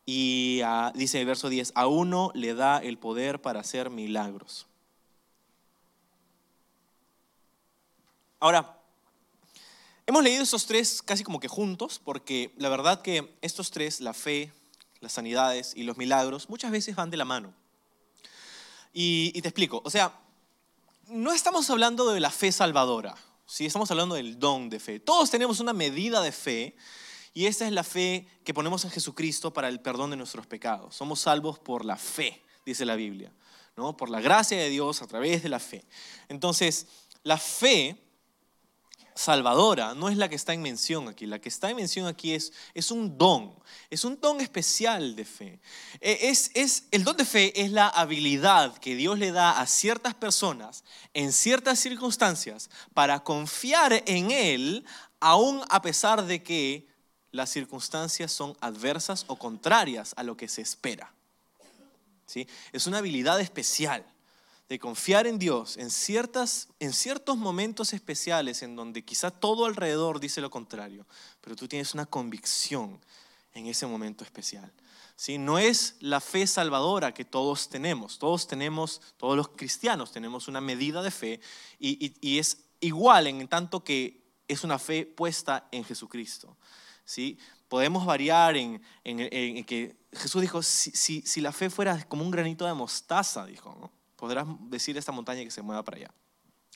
[0.05, 0.61] Y
[0.95, 4.67] dice el verso 10, a uno le da el poder para hacer milagros.
[8.39, 8.79] Ahora,
[10.07, 14.13] hemos leído estos tres casi como que juntos, porque la verdad que estos tres, la
[14.13, 14.51] fe,
[14.99, 17.53] las sanidades y los milagros, muchas veces van de la mano.
[18.93, 20.13] Y te explico, o sea,
[21.11, 23.65] no estamos hablando de la fe salvadora, ¿sí?
[23.65, 24.99] estamos hablando del don de fe.
[24.99, 26.75] Todos tenemos una medida de fe
[27.33, 30.95] y esa es la fe que ponemos en Jesucristo para el perdón de nuestros pecados.
[30.95, 33.33] Somos salvos por la fe, dice la Biblia,
[33.75, 33.95] ¿no?
[33.97, 35.85] por la gracia de Dios a través de la fe.
[36.29, 36.87] Entonces,
[37.23, 38.01] la fe
[39.15, 41.25] salvadora no es la que está en mención aquí.
[41.25, 43.53] La que está en mención aquí es, es un don,
[43.89, 45.59] es un don especial de fe.
[45.99, 49.67] E, es, es, el don de fe es la habilidad que Dios le da a
[49.67, 54.85] ciertas personas en ciertas circunstancias para confiar en Él,
[55.19, 56.87] aun a pesar de que
[57.31, 61.13] las circunstancias son adversas o contrarias a lo que se espera.
[62.25, 62.47] ¿Sí?
[62.71, 64.05] Es una habilidad especial
[64.71, 70.21] de confiar en Dios en, ciertas, en ciertos momentos especiales en donde quizá todo alrededor
[70.21, 71.05] dice lo contrario,
[71.41, 72.97] pero tú tienes una convicción
[73.53, 74.71] en ese momento especial.
[75.17, 75.37] ¿Sí?
[75.37, 78.17] No es la fe salvadora que todos tenemos.
[78.17, 81.41] Todos tenemos, todos los cristianos tenemos una medida de fe
[81.77, 86.55] y, y es igual en tanto que es una fe puesta en Jesucristo.
[87.03, 87.37] ¿sí?
[87.67, 92.31] Podemos variar en, en, que Jesús dijo, si, si, si, la fe fuera como un
[92.31, 93.80] granito de mostaza, dijo.
[94.21, 96.13] Podrás decir a esta montaña que se mueva para allá.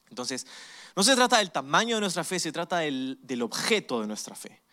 [0.10, 0.46] Entonces,
[0.98, 4.36] no se trata del tamaño de nuestra fe, se trata del, del objeto de nuestra
[4.36, 4.66] fe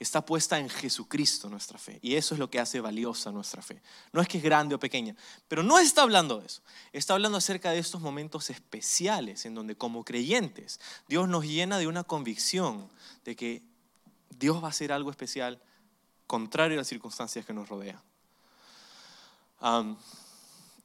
[0.00, 1.98] está puesta en Jesucristo nuestra fe.
[2.00, 3.82] Y eso es lo que hace valiosa nuestra fe.
[4.12, 5.14] No es que es grande o pequeña,
[5.46, 6.62] pero no está hablando de eso.
[6.92, 11.86] Está hablando acerca de estos momentos especiales en donde como creyentes Dios nos llena de
[11.86, 12.88] una convicción
[13.24, 13.62] de que
[14.30, 15.60] Dios va a hacer algo especial
[16.26, 18.02] contrario a las circunstancias que nos rodean.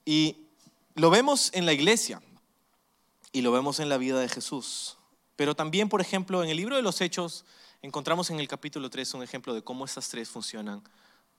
[0.03, 0.44] y
[0.95, 2.21] lo vemos en la iglesia
[3.31, 4.97] y lo vemos en la vida de Jesús.
[5.35, 7.43] Pero también, por ejemplo, en el libro de los Hechos,
[7.81, 10.81] encontramos en el capítulo 3 un ejemplo de cómo estas tres funcionan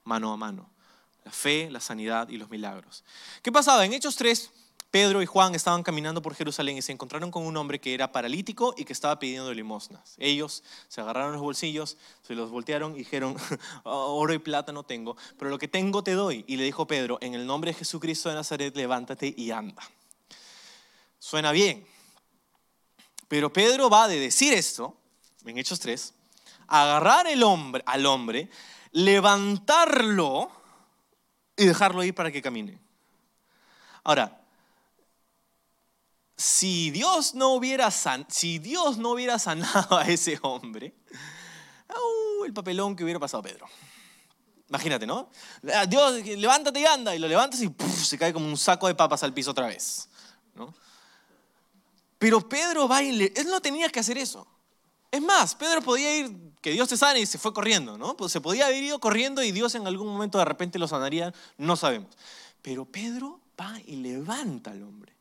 [0.04, 0.68] mano a mano.
[1.24, 3.02] La fe, la sanidad y los milagros.
[3.42, 3.84] ¿Qué pasaba?
[3.84, 4.50] En Hechos 3,
[4.90, 8.12] Pedro y Juan estaban caminando por Jerusalén y se encontraron con un hombre que era
[8.12, 10.14] paralítico y que estaba pidiendo limosnas.
[10.18, 13.36] Ellos se agarraron los bolsillos, se los voltearon y dijeron,
[13.84, 16.44] oro y plata no tengo, pero lo que tengo te doy.
[16.46, 19.82] Y le dijo Pedro, en el nombre de Jesucristo de Nazaret, levántate y anda.
[21.18, 21.86] Suena bien.
[23.28, 24.96] Pero Pedro va de decir esto,
[25.44, 26.14] en Hechos 3,
[26.68, 28.48] agarrar el hombre, al hombre,
[28.92, 30.50] levantarlo
[31.56, 32.78] y dejarlo ir para que camine.
[34.04, 34.40] Ahora,
[36.36, 40.94] si Dios no hubiera, si Dios no hubiera sanado a ese hombre,
[41.88, 43.66] uh, el papelón que hubiera pasado Pedro.
[44.68, 45.30] Imagínate, ¿no?
[45.72, 47.72] Ah, Dios, levántate y anda, y lo levantas y
[48.04, 50.08] se cae como un saco de papas al piso otra vez.
[50.54, 50.74] ¿no?
[52.18, 54.46] Pero Pedro va y él no tenía que hacer eso.
[55.10, 58.16] Es más, Pedro podía ir, que Dios te sane y se fue corriendo, ¿no?
[58.16, 61.32] Pues se podía haber ido corriendo y Dios en algún momento de repente lo sanaría,
[61.56, 62.16] no sabemos.
[62.60, 65.15] Pero Pedro va y levanta al hombre.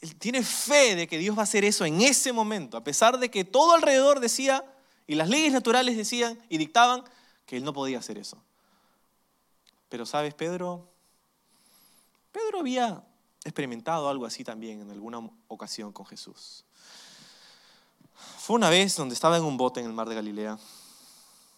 [0.00, 3.18] Él tiene fe de que Dios va a hacer eso en ese momento, a pesar
[3.18, 4.64] de que todo alrededor decía,
[5.06, 7.04] y las leyes naturales decían y dictaban,
[7.48, 8.40] que él no podía hacer eso.
[9.88, 10.86] Pero sabes, Pedro,
[12.30, 13.02] Pedro había
[13.42, 16.66] experimentado algo así también en alguna ocasión con Jesús.
[18.38, 20.58] Fue una vez donde estaba en un bote en el mar de Galilea,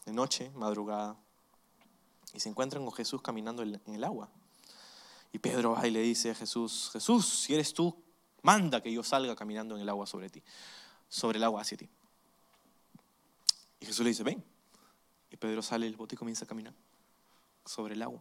[0.06, 1.16] de noche, madrugada,
[2.32, 4.30] y se encuentran con Jesús caminando en el agua.
[5.32, 8.00] Y Pedro va y le dice a Jesús, Jesús, si eres tú,
[8.42, 10.42] manda que yo salga caminando en el agua sobre ti,
[11.08, 11.88] sobre el agua hacia ti.
[13.80, 14.44] Y Jesús le dice, ven.
[15.30, 16.74] Y Pedro sale del bote y comienza a caminar
[17.64, 18.20] sobre el agua.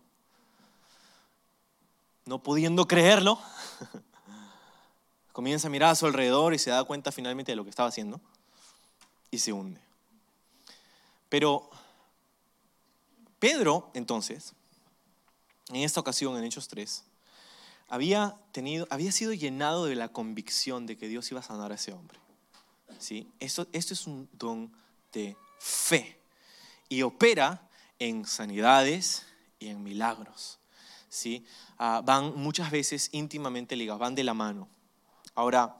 [2.26, 3.40] No pudiendo creerlo,
[5.32, 7.90] comienza a mirar a su alrededor y se da cuenta finalmente de lo que estaba
[7.90, 8.22] haciendo
[9.32, 9.82] y se hunde.
[11.30, 11.70] Pero
[13.40, 14.54] Pedro, entonces,
[15.70, 17.04] en esta ocasión, en Hechos 3,
[17.89, 21.75] había, tenido, había sido llenado de la convicción de que Dios iba a sanar a
[21.75, 22.19] ese hombre.
[22.99, 23.28] ¿Sí?
[23.39, 24.71] Esto, esto es un don
[25.12, 26.19] de fe
[26.88, 29.25] y opera en sanidades
[29.60, 30.60] y en milagros.
[31.10, 31.45] ¿sí?
[31.78, 34.67] Ah, van muchas veces íntimamente ligados, van de la mano.
[35.36, 35.75] Ahora,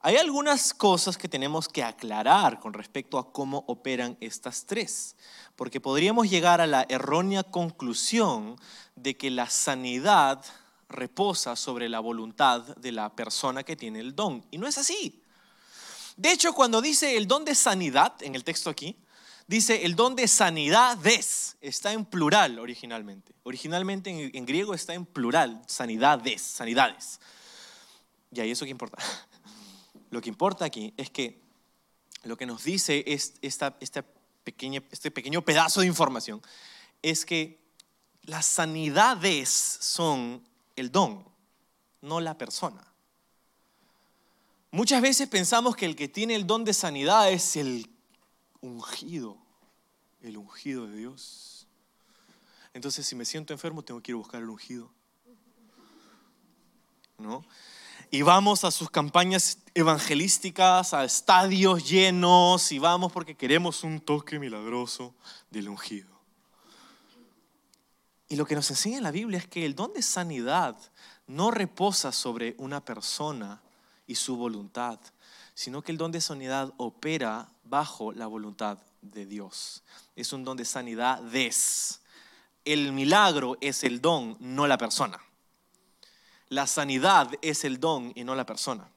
[0.00, 5.16] hay algunas cosas que tenemos que aclarar con respecto a cómo operan estas tres,
[5.56, 8.56] porque podríamos llegar a la errónea conclusión
[8.96, 10.44] de que la sanidad
[10.88, 15.22] reposa sobre la voluntad de la persona que tiene el don, y no es así.
[16.16, 18.96] De hecho, cuando dice el don de sanidad, en el texto aquí,
[19.46, 23.34] dice el don de sanidades, está en plural originalmente.
[23.42, 27.20] Originalmente en, griego está en plural, sanidades, sanidades.
[28.32, 28.98] Y ahí eso que importa.
[30.10, 31.42] Lo que importa aquí es que
[32.22, 34.04] lo que nos dice es esta, esta
[34.44, 36.40] pequeña, este pequeño pedazo de información
[37.02, 37.58] es que
[38.22, 40.42] las sanidades son
[40.76, 41.24] el don,
[42.00, 42.84] no la persona.
[44.70, 47.88] Muchas veces pensamos que el que tiene el don de sanidad es el
[48.60, 49.36] ungido,
[50.20, 51.68] el ungido de Dios.
[52.72, 54.90] Entonces, si me siento enfermo, tengo que ir a buscar el ungido.
[57.18, 57.44] ¿No?
[58.14, 64.38] y vamos a sus campañas evangelísticas, a estadios llenos y vamos porque queremos un toque
[64.38, 65.12] milagroso
[65.50, 66.13] del ungido.
[68.28, 70.76] Y lo que nos enseña la Biblia es que el don de sanidad
[71.26, 73.62] no reposa sobre una persona
[74.06, 74.98] y su voluntad,
[75.54, 79.82] sino que el don de sanidad opera bajo la voluntad de Dios.
[80.16, 82.00] Es un don de sanidad des.
[82.64, 85.20] El milagro es el don, no la persona.
[86.48, 88.88] la sanidad es el don y no la persona.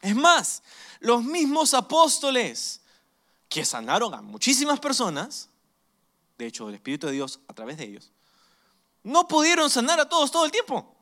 [0.00, 0.62] Es más,
[0.98, 2.80] los mismos apóstoles
[3.48, 5.48] que sanaron a muchísimas personas,
[6.38, 8.10] de hecho el Espíritu de Dios a través de ellos,
[9.02, 10.94] no pudieron sanar a todos todo el tiempo.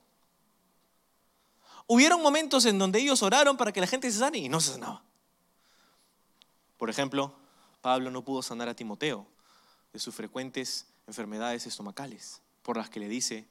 [1.86, 4.72] Hubieron momentos en donde ellos oraron para que la gente se sane y no se
[4.72, 5.02] sanaba.
[6.76, 7.32] Por ejemplo,
[7.80, 9.26] Pablo no pudo sanar a Timoteo
[9.92, 13.48] de sus frecuentes enfermedades estomacales, por las que le dice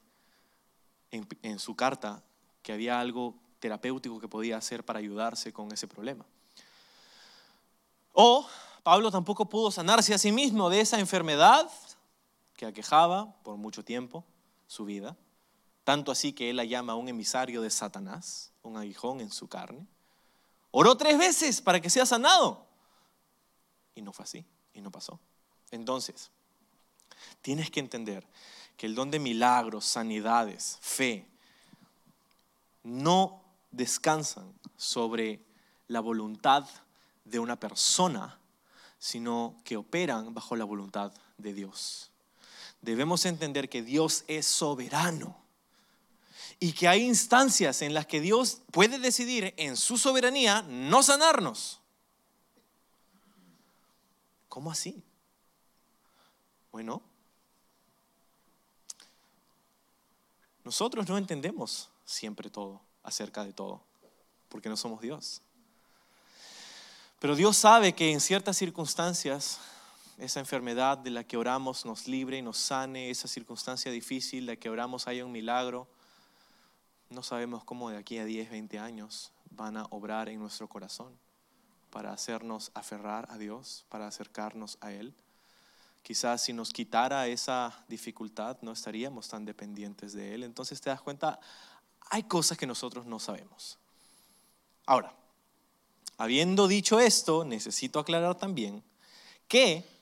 [1.10, 2.22] en, su carta
[2.62, 6.24] que había algo terapéutico que podía hacer para ayudarse con ese problema.
[8.12, 8.48] O
[8.82, 11.70] Pablo tampoco pudo sanarse a sí mismo de esa enfermedad
[12.54, 14.24] que aquejaba por mucho tiempo
[14.68, 15.16] su vida,
[15.82, 19.84] tanto así que él la llama un emisario de Satanás, un aguijón en su carne.
[20.70, 22.66] Oró tres veces para que sea sanado.
[23.96, 25.18] Y no fue así, y no pasó.
[25.70, 26.30] Entonces,
[27.42, 28.24] tienes que entender
[28.76, 31.26] que el don de milagros, sanidades, fe,
[32.84, 35.42] no descansan sobre
[35.88, 36.68] la voluntad
[37.24, 38.38] de una persona,
[38.98, 42.07] sino que operan bajo la voluntad de Dios.
[42.80, 45.36] Debemos entender que Dios es soberano
[46.60, 51.80] y que hay instancias en las que Dios puede decidir en su soberanía no sanarnos.
[54.48, 55.02] ¿Cómo así?
[56.72, 57.02] Bueno,
[60.64, 63.82] nosotros no entendemos siempre todo, acerca de todo,
[64.48, 65.42] porque no somos Dios.
[67.20, 69.58] Pero Dios sabe que en ciertas circunstancias
[70.18, 74.52] esa enfermedad de la que oramos nos libre y nos sane, esa circunstancia difícil de
[74.52, 75.86] la que oramos haya un milagro.
[77.08, 81.16] No sabemos cómo de aquí a 10, 20 años van a obrar en nuestro corazón
[81.90, 85.14] para hacernos aferrar a Dios, para acercarnos a Él.
[86.02, 90.42] Quizás si nos quitara esa dificultad no estaríamos tan dependientes de Él.
[90.42, 91.38] Entonces te das cuenta,
[92.10, 93.78] hay cosas que nosotros no sabemos.
[94.84, 95.14] Ahora,
[96.16, 98.82] habiendo dicho esto, necesito aclarar también
[99.46, 99.97] que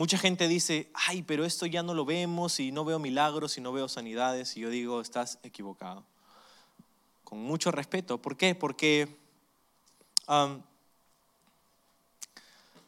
[0.00, 3.60] mucha gente dice, ay, pero esto ya no lo vemos y no veo milagros y
[3.60, 4.56] no veo sanidades.
[4.56, 6.06] Y yo digo, estás equivocado.
[7.22, 8.16] Con mucho respeto.
[8.16, 8.54] ¿Por qué?
[8.54, 9.14] Porque,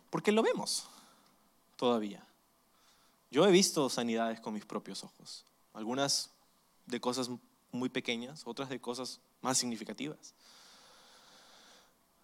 [0.09, 0.89] porque lo vemos
[1.77, 2.27] todavía.
[3.31, 5.45] Yo he visto sanidades con mis propios ojos.
[5.75, 6.31] Algunas
[6.87, 7.29] de cosas
[7.73, 10.33] muy pequeñas, otras de cosas más significativas.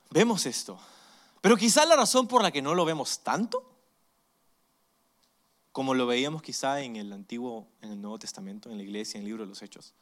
[0.08, 0.80] Vemos esto.
[1.42, 3.77] Pero quizá la razón por la que no lo vemos tanto,
[5.78, 9.22] como lo veíamos quizá en el Antiguo, en el Nuevo Testamento, en la iglesia, en
[9.22, 9.94] el libro de los Hechos.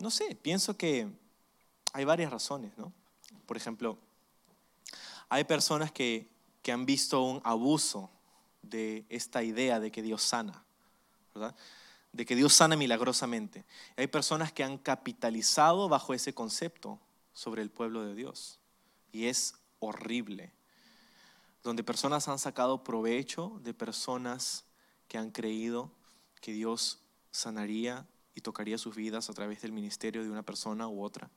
[0.00, 1.06] No sé, pienso que
[1.92, 2.92] hay varias razones, ¿no?
[3.46, 3.96] Por ejemplo,
[5.28, 6.28] hay personas que
[6.62, 8.10] que han visto un abuso
[8.62, 10.64] de esta idea de que Dios sana,
[11.34, 11.54] ¿verdad?
[12.12, 13.64] De que Dios sana milagrosamente.
[13.96, 17.00] Hay personas que han capitalizado bajo ese concepto
[17.32, 18.58] sobre el pueblo de Dios.
[19.12, 20.52] Y es horrible.
[21.62, 24.64] Donde personas han sacado provecho de personas
[25.08, 25.90] que han creído
[26.40, 31.02] que Dios sanaría y tocaría sus vidas a través del ministerio de una persona u
[31.02, 31.30] otra.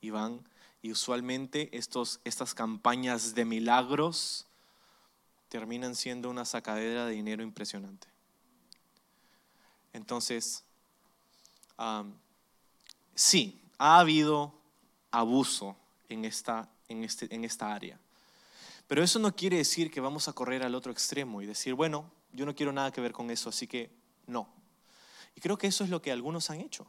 [0.00, 0.46] Y van,
[0.82, 4.46] y usualmente estos, estas campañas de milagros
[5.48, 8.08] terminan siendo una sacadera de dinero impresionante.
[9.92, 10.64] Entonces,
[13.14, 14.54] sí, ha habido
[15.10, 15.76] abuso
[16.08, 17.98] en esta, en, este, en esta área.
[18.92, 22.10] Pero eso no quiere decir que vamos a correr al otro extremo y decir, bueno,
[22.30, 23.90] yo no quiero nada que ver con eso, así que
[24.26, 24.46] no.
[25.34, 26.86] Y creo que eso es lo que algunos han hecho.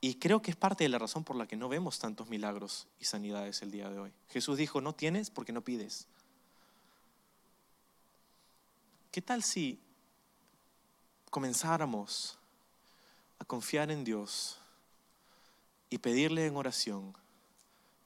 [0.00, 2.86] Y creo que es parte de la razón por la que no vemos tantos milagros
[3.00, 4.12] y sanidades el día de hoy.
[4.28, 6.06] Jesús dijo, no tienes porque no pides.
[9.10, 9.80] ¿Qué tal si
[11.30, 12.38] comenzáramos
[13.40, 14.60] a confiar en Dios
[15.90, 17.16] y pedirle en oración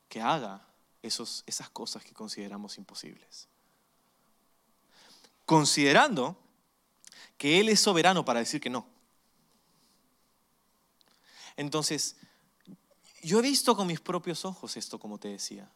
[0.09, 0.67] que haga
[1.05, 3.49] esas cosas que consideramos imposibles?
[5.47, 6.37] Considerando
[7.37, 8.87] que Él es soberano para decir que no.
[11.57, 12.17] Entonces,
[13.23, 15.71] yo he visto con mis propios ojos esto, como te decía.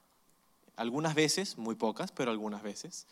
[0.76, 3.06] Algunas veces, muy pocas, pero algunas veces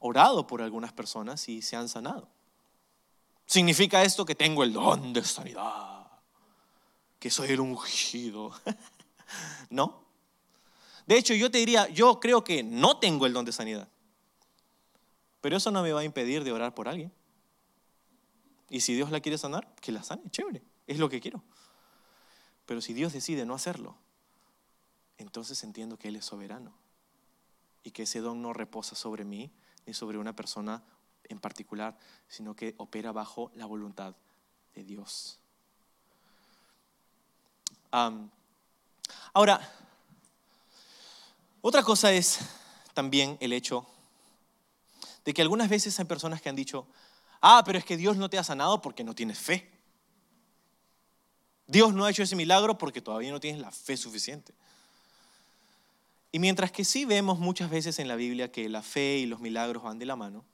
[0.00, 2.28] orado por algunas personas y se han sanado.
[3.46, 6.06] ¿Significa esto que tengo el don de sanidad?
[7.18, 8.52] ¿Que soy el ungido?
[9.70, 10.09] no.
[11.10, 13.88] De hecho, yo te diría, yo creo que no tengo el don de sanidad.
[15.40, 17.12] Pero eso no me va a impedir de orar por alguien.
[18.68, 21.42] Y si Dios la quiere sanar, que la sane, chévere, es lo que quiero.
[22.64, 23.96] Pero si Dios decide no hacerlo,
[25.18, 26.72] entonces entiendo que Él es soberano
[27.82, 29.50] y que ese don no reposa sobre mí,
[29.86, 30.84] ni sobre una persona
[31.24, 31.98] en particular,
[32.28, 34.14] sino que opera bajo la voluntad
[34.76, 35.40] de Dios.
[39.32, 39.60] ahora,
[41.60, 42.38] otra cosa es
[42.94, 43.86] también el hecho
[45.24, 46.86] de que algunas veces hay personas que han dicho,
[47.40, 49.70] ah, pero es que Dios no te ha sanado porque no tienes fe.
[51.66, 54.52] Dios no ha hecho ese milagro porque todavía no tienes la fe suficiente.
[56.32, 59.40] Y mientras que sí vemos muchas veces en la Biblia que la fe y los
[59.40, 60.44] milagros van de la mano,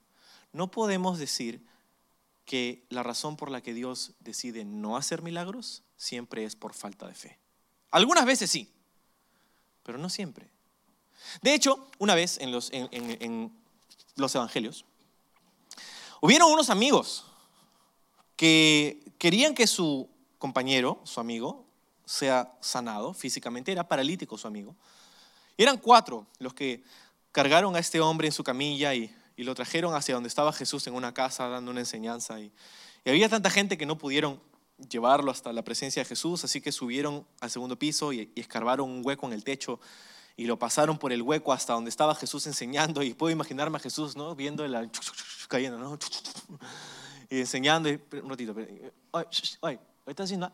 [0.51, 1.65] no podemos decir
[2.45, 7.07] que la razón por la que Dios decide no hacer milagros siempre es por falta
[7.07, 7.37] de fe.
[7.91, 8.71] Algunas veces sí,
[9.83, 10.49] pero no siempre.
[11.41, 12.71] De hecho, una vez en los,
[14.35, 14.85] evangelios,
[16.21, 17.25] hubieron unos amigos
[18.35, 21.65] que querían que su compañero, su amigo,
[22.05, 24.75] sea sanado físicamente, era paralítico su amigo.
[25.57, 26.83] eran cuatro los que
[27.31, 30.95] cargaron a este hombre en su camilla y, lo trajeron hacia donde estaba Jesús en
[30.95, 32.39] una casa dando una enseñanza.
[32.39, 32.51] Y,
[33.05, 34.41] había tanta gente que no pudieron
[34.89, 39.05] llevarlo hasta la presencia de Jesús, así que subieron al segundo piso y escarbaron un
[39.05, 39.79] hueco en el techo
[40.37, 43.79] y lo pasaron por el hueco hasta donde estaba Jesús enseñando y puedo imaginarme a
[43.79, 44.35] Jesús, ¿no?
[44.35, 44.89] Viendo el
[45.49, 45.97] cayendo, ¿no?
[47.29, 48.55] Y enseñando, un ratito,
[49.11, 49.25] ay,
[49.61, 49.79] ay,
[50.15, 50.51] haciendo?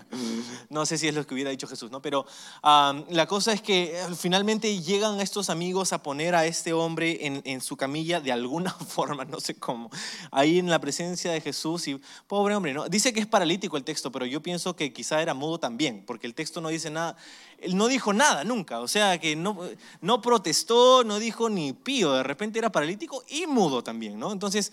[0.70, 2.00] no sé si es lo que hubiera dicho Jesús, ¿no?
[2.00, 2.26] Pero
[2.62, 7.60] la cosa es que eh, finalmente llegan estos amigos a poner a este hombre en,
[7.60, 9.90] su camilla de alguna forma, no sé cómo,
[10.30, 12.88] ahí en la presencia de Jesús y pobre hombre, ¿no?
[12.88, 16.26] Dice que es paralítico el texto, pero yo pienso que quizá era mudo también, porque
[16.26, 17.16] el texto no dice nada,
[17.58, 19.58] él no dijo nada nunca, o sea que no,
[20.00, 24.32] no protestó, no dijo ni pío, de repente era paralítico y mudo también, ¿no?
[24.32, 24.72] Entonces...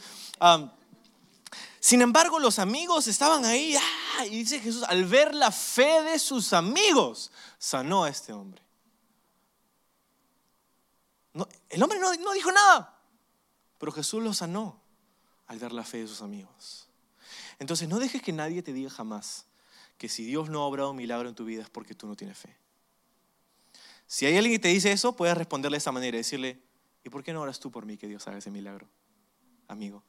[1.83, 4.25] Sin embargo, los amigos estaban ahí ¡ah!
[4.25, 8.61] y dice Jesús, al ver la fe de sus amigos, sanó a este hombre.
[11.69, 12.97] el hombre no, no dijo nada,
[13.79, 14.79] pero Jesús lo sanó
[15.47, 16.87] al ver la fe de sus amigos.
[17.59, 19.45] Entonces, no dejes que nadie te diga jamás
[19.97, 22.15] que si Dios no ha obrado un milagro en tu vida es porque tú no
[22.15, 22.55] tienes fe.
[24.07, 26.63] Si hay alguien que te dice eso, puedes responderle de esa manera, decirle,
[27.03, 28.87] ¿y por qué no oras tú por mí que Dios haga ese milagro,
[29.67, 30.01] amigo?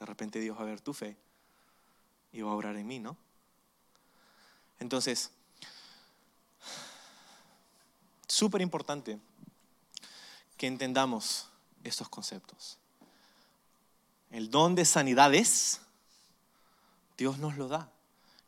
[0.00, 1.16] De repente Dios va a ver tu fe
[2.32, 3.16] y va a obrar en mí, ¿no?
[4.78, 5.30] Entonces,
[8.26, 9.20] súper importante
[10.56, 11.48] que entendamos
[11.84, 12.78] estos conceptos.
[14.30, 15.80] El don de sanidad es,
[17.18, 17.90] Dios nos lo da.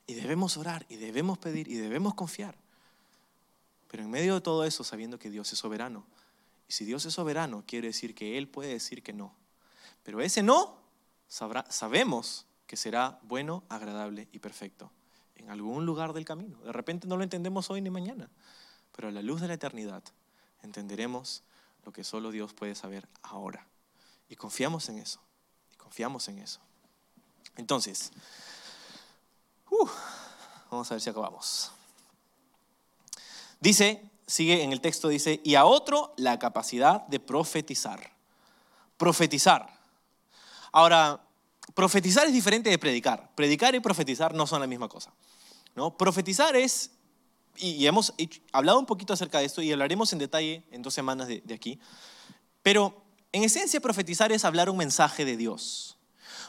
[0.07, 2.57] Y debemos orar, y debemos pedir, y debemos confiar.
[3.89, 6.07] Pero en medio de todo eso, sabiendo que Dios es soberano.
[6.69, 9.35] Y si Dios es soberano, quiere decir que Él puede decir que no.
[10.03, 10.82] Pero ese no
[11.69, 14.91] sabemos que será bueno, agradable y perfecto
[15.37, 16.59] en algún lugar del camino.
[16.59, 18.29] De repente no lo entendemos hoy ni mañana,
[18.95, 20.03] pero a la luz de la eternidad
[20.63, 21.43] entenderemos
[21.85, 23.67] lo que solo Dios puede saber ahora.
[24.29, 25.21] Y confiamos en eso,
[25.73, 26.61] y confiamos en eso.
[27.57, 28.13] Entonces,
[29.71, 29.89] uh,
[30.71, 31.73] vamos a ver si acabamos.
[33.61, 38.13] Dice, sigue en el texto, dice, y a otro la capacidad de profetizar.
[38.97, 39.82] Profetizar.
[40.73, 41.21] Ahora,
[41.75, 43.31] profetizar es diferente de predicar.
[43.35, 45.13] Predicar y profetizar no son la misma cosa.
[45.75, 45.97] ¿no?
[45.97, 46.91] Profetizar es,
[47.57, 48.15] y hemos
[48.53, 51.79] hablado un poquito acerca de esto y hablaremos en detalle en dos semanas de, aquí,
[52.63, 53.03] pero
[53.33, 55.99] en esencia profetizar es hablar un mensaje de Dios,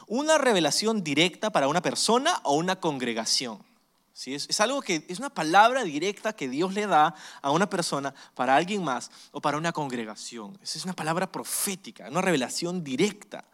[0.06, 3.62] una revelación directa para una persona o una congregación.
[4.12, 4.32] ¿Sí?
[4.32, 8.14] Es, es, algo que es una palabra directa que Dios le da a una persona
[8.36, 10.56] para alguien más o para una congregación.
[10.62, 13.44] Esa es una palabra profética, una revelación directa.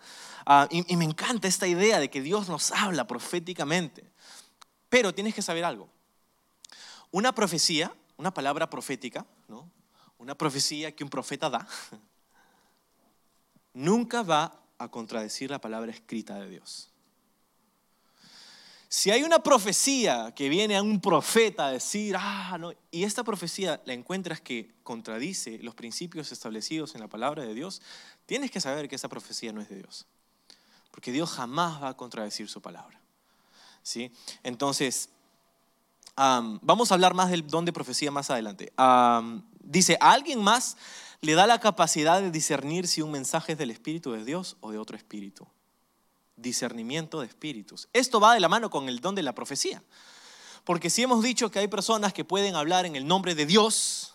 [0.47, 4.11] Ah, y, me encanta esta idea de que Dios nos habla proféticamente.
[4.89, 5.89] Pero tienes que saber algo.
[7.11, 9.71] Una profecía, una palabra profética, ¿no?
[10.19, 11.67] una profecía que un profeta da,
[13.75, 16.91] nunca va a contradecir la palabra escrita de Dios.
[18.89, 23.23] Si hay una profecía que viene a un profeta a decir, ah, no, y esta
[23.23, 27.83] profecía la encuentras que contradice los principios establecidos en la palabra de Dios,
[28.27, 30.09] tienes que saber que esa profecía no es de Dios
[30.91, 33.01] porque Dios jamás va a contradecir su palabra.
[33.83, 34.13] ¿sí?
[34.43, 35.11] Entonces,
[36.17, 38.73] vamos a hablar más del don de profecía más adelante.
[39.61, 40.77] dice, ¿a alguien más
[41.21, 44.71] le da la capacidad de discernir si un mensaje es del Espíritu de Dios o
[44.71, 45.47] de otro espíritu?
[46.37, 47.89] Discernimiento de espíritus.
[47.93, 49.83] Esto va de la mano con el don de la profecía.
[50.65, 54.15] Porque si hemos dicho que hay personas que pueden hablar en el nombre de Dios,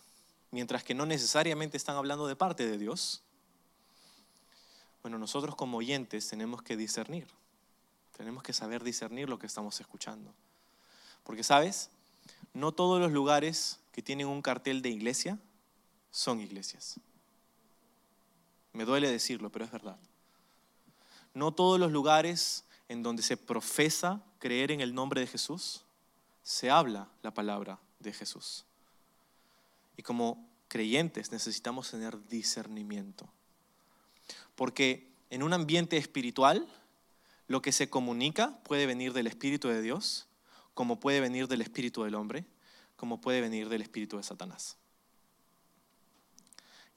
[0.52, 3.24] mientras que no necesariamente están hablando de parte de Dios,
[5.06, 7.28] bueno, nosotros como oyentes tenemos que discernir.
[8.18, 10.34] Tenemos que saber discernir lo que estamos escuchando.
[11.24, 11.92] Porque, ¿sabes?
[12.56, 15.38] No todos los lugares que tienen un cartel de iglesia
[16.10, 17.00] son iglesias.
[18.74, 20.00] Me duele decirlo, pero es verdad.
[21.36, 25.84] No todos los lugares en donde se profesa creer en el nombre de Jesús,
[26.42, 28.66] se habla la palabra de Jesús.
[29.98, 33.30] Y como creyentes necesitamos tener discernimiento.
[34.56, 36.68] Porque en un ambiente espiritual,
[37.48, 40.28] lo que se comunica puede venir del Espíritu de Dios,
[40.74, 42.46] como puede venir del Espíritu del hombre,
[42.96, 44.78] como puede venir del Espíritu de Satanás.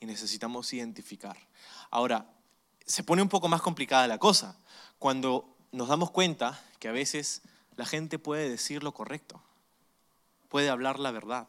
[0.00, 1.36] Y necesitamos identificar.
[1.90, 2.30] Ahora,
[2.86, 4.56] se pone un poco más complicada la cosa
[4.98, 7.42] cuando nos damos cuenta que a veces
[7.76, 9.42] la gente puede decir lo correcto,
[10.48, 11.46] puede hablar la verdad,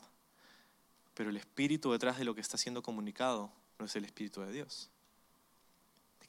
[1.13, 4.51] pero el espíritu detrás de lo que está siendo comunicado no es el espíritu de
[4.51, 4.89] Dios.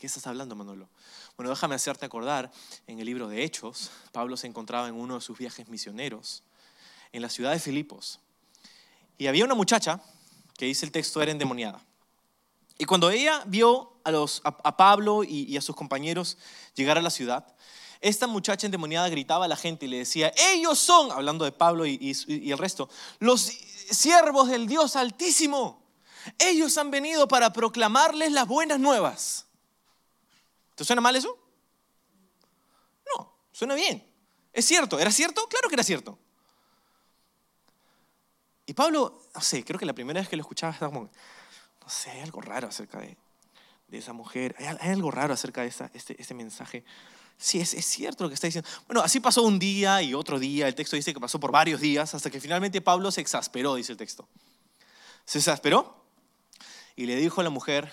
[0.01, 0.88] ¿De qué estás hablando, Manolo?
[1.36, 2.51] Bueno, déjame hacerte acordar,
[2.86, 6.42] en el libro de Hechos, Pablo se encontraba en uno de sus viajes misioneros
[7.12, 8.18] en la ciudad de Filipos.
[9.18, 10.01] Y había una muchacha
[10.57, 11.84] que dice el texto era endemoniada.
[12.78, 16.38] Y cuando ella vio a, Pablo y, a sus compañeros
[16.74, 17.55] llegar a la ciudad,
[18.01, 21.84] esta muchacha endemoniada gritaba a la gente y le decía, ellos son, hablando de Pablo
[21.84, 22.88] y, el resto,
[23.18, 23.42] los
[23.90, 25.82] siervos del Dios Altísimo.
[26.38, 29.44] Ellos han venido para proclamarles las buenas nuevas.
[30.80, 31.36] ¿Te suena mal eso?
[33.14, 34.02] No, suena bien.
[34.50, 35.46] Es cierto, ¿era cierto?
[35.46, 36.18] Claro que era cierto.
[38.64, 41.10] Y Pablo, no sé, creo que la primera vez que lo escuchaba estaba como,
[41.82, 43.18] no sé, hay algo raro acerca de,
[43.92, 46.82] esa mujer, hay, algo raro acerca de esta, este, este mensaje.
[47.36, 48.70] Sí, es, es, cierto lo que está diciendo.
[48.86, 50.66] Bueno, así pasó un día y otro día.
[50.66, 53.92] El texto dice que pasó por varios días hasta que finalmente Pablo se exasperó, dice
[53.92, 54.26] el texto.
[55.26, 56.06] Se exasperó
[56.96, 57.92] y le dijo a la mujer,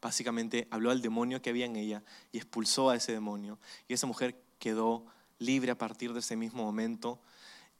[0.00, 3.58] básicamente habló al demonio que había en ella y expulsó a ese demonio.
[3.88, 5.06] Y esa mujer quedó
[5.38, 7.20] libre a partir de ese mismo momento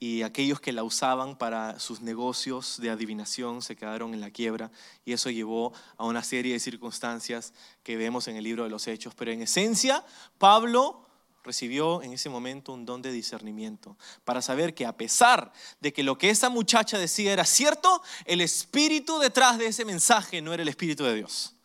[0.01, 4.71] y aquellos que la usaban para sus negocios de adivinación se quedaron en la quiebra
[5.03, 7.53] y eso llevó a una serie de circunstancias
[7.83, 9.13] que vemos en el libro de los Hechos.
[9.13, 10.05] Pero en esencia,
[10.37, 11.05] Pablo
[11.43, 15.51] recibió en ese momento un don de discernimiento para saber que a pesar
[15.81, 20.41] de que lo que esa muchacha decía era cierto, el espíritu detrás de ese mensaje
[20.41, 21.58] no era el espíritu de Dios.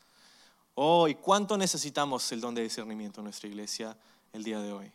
[0.75, 3.97] Oh, y cuánto necesitamos el don de discernimiento en nuestra iglesia
[4.33, 4.93] el día de hoy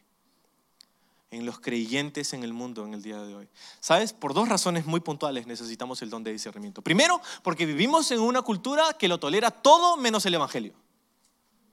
[1.31, 3.47] en los creyentes en el mundo en el día de hoy.
[3.79, 4.13] ¿Sabes?
[4.13, 6.81] Por dos razones muy puntuales necesitamos el don de discernimiento.
[6.81, 10.73] Primero, porque vivimos en una cultura que lo tolera todo menos el Evangelio.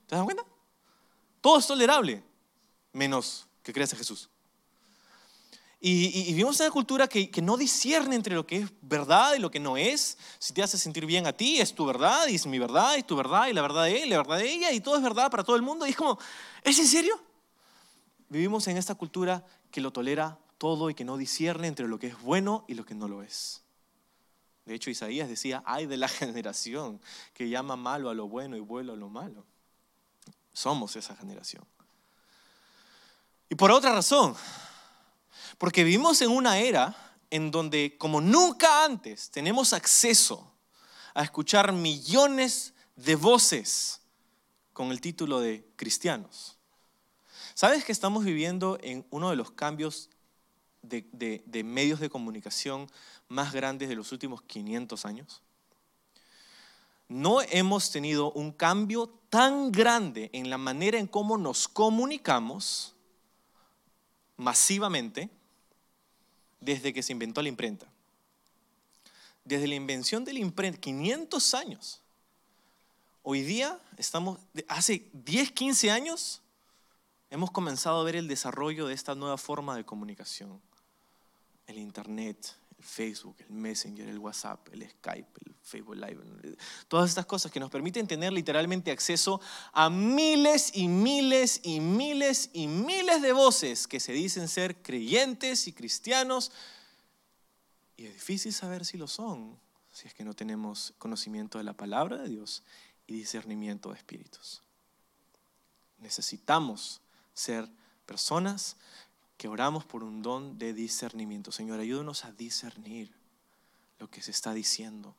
[0.05, 0.45] ¿Te das cuenta?
[1.41, 2.23] Todo es tolerable,
[2.93, 4.29] menos que creas en Jesús.
[5.79, 9.51] Y, vivimos en una cultura que, no discierne entre lo que es verdad y lo
[9.51, 10.17] que no es.
[10.39, 13.03] Si te hace sentir bien a ti, es tu verdad, y es mi verdad, y
[13.03, 15.29] tu verdad, y la verdad de él, la verdad de ella, y todo es verdad
[15.29, 15.85] para todo el mundo.
[15.85, 16.17] Y es como,
[16.63, 17.19] ¿es en serio?
[18.29, 22.07] Vivimos en esta cultura que lo tolera todo y que no discierne entre lo que
[22.07, 23.61] es bueno y lo que no lo es.
[24.65, 26.99] De hecho, Isaías decía, ay de la generación
[27.33, 29.45] que llama malo a lo bueno y bueno a lo malo.
[30.51, 31.63] Somos esa generación.
[33.49, 34.35] Y por otra razón,
[35.57, 36.95] porque vivimos en una era
[37.29, 40.53] en donde como nunca antes tenemos acceso
[41.13, 44.01] a escuchar millones de voces
[44.73, 46.57] con el título de cristianos.
[47.53, 50.11] ¿Sabes que estamos viviendo en uno de los cambios
[50.83, 52.87] de, medios de comunicación
[53.27, 55.41] más grandes de los últimos 500 años?
[57.07, 62.93] No hemos tenido un cambio tan grande en la manera en cómo nos comunicamos
[64.35, 65.31] masivamente
[66.59, 67.87] desde que se inventó la imprenta.
[69.45, 72.01] Desde la invención de la imprenta, 500 años.
[73.23, 76.41] Hoy día estamos, hace 10, 15 años,
[77.29, 80.61] hemos comenzado a ver el desarrollo de esta nueva forma de comunicación.
[81.67, 86.57] El Internet, el Facebook, el Messenger, el WhatsApp, el Skype, el Facebook Live,
[86.87, 89.41] todas estas cosas que nos permiten tener literalmente acceso
[89.73, 95.67] a miles y miles y miles y miles de voces que se dicen ser creyentes
[95.67, 96.51] y cristianos.
[97.95, 99.59] Y es difícil saber si lo son,
[99.91, 102.63] si es que no tenemos conocimiento de la palabra de Dios
[103.07, 104.61] y discernimiento de espíritus.
[105.97, 107.01] Necesitamos
[107.33, 107.67] ser
[108.05, 108.77] personas
[109.37, 111.51] que oramos por un don de discernimiento.
[111.51, 113.13] Señor, ayúdanos a discernir
[113.99, 115.15] lo que se está diciendo.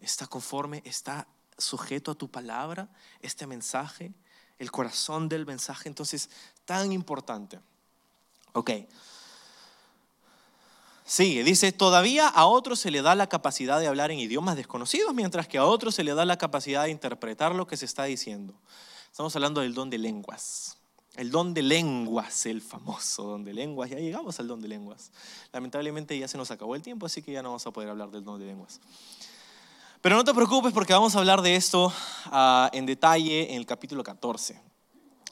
[0.00, 0.82] ¿Está conforme?
[0.84, 1.26] ¿Está
[1.56, 2.88] sujeto a tu palabra
[3.20, 4.12] este mensaje?
[4.58, 5.88] El corazón del mensaje.
[5.88, 6.28] Entonces,
[6.64, 7.58] tan importante.
[8.52, 8.70] Ok.
[11.04, 15.14] Sigue, dice, todavía a otros se le da la capacidad de hablar en idiomas desconocidos,
[15.14, 18.04] mientras que a otros se le da la capacidad de interpretar lo que se está
[18.04, 18.54] diciendo.
[19.10, 20.75] Estamos hablando del don de lenguas.
[21.16, 23.88] El don de lenguas, el famoso don de lenguas.
[23.88, 25.10] Ya llegamos al don de lenguas.
[25.52, 28.10] Lamentablemente ya se nos acabó el tiempo, así que ya no vamos a poder hablar
[28.10, 28.80] del don de lenguas.
[30.02, 31.92] Pero no te preocupes porque vamos a hablar de esto
[32.26, 34.60] ah, en detalle en el capítulo 14.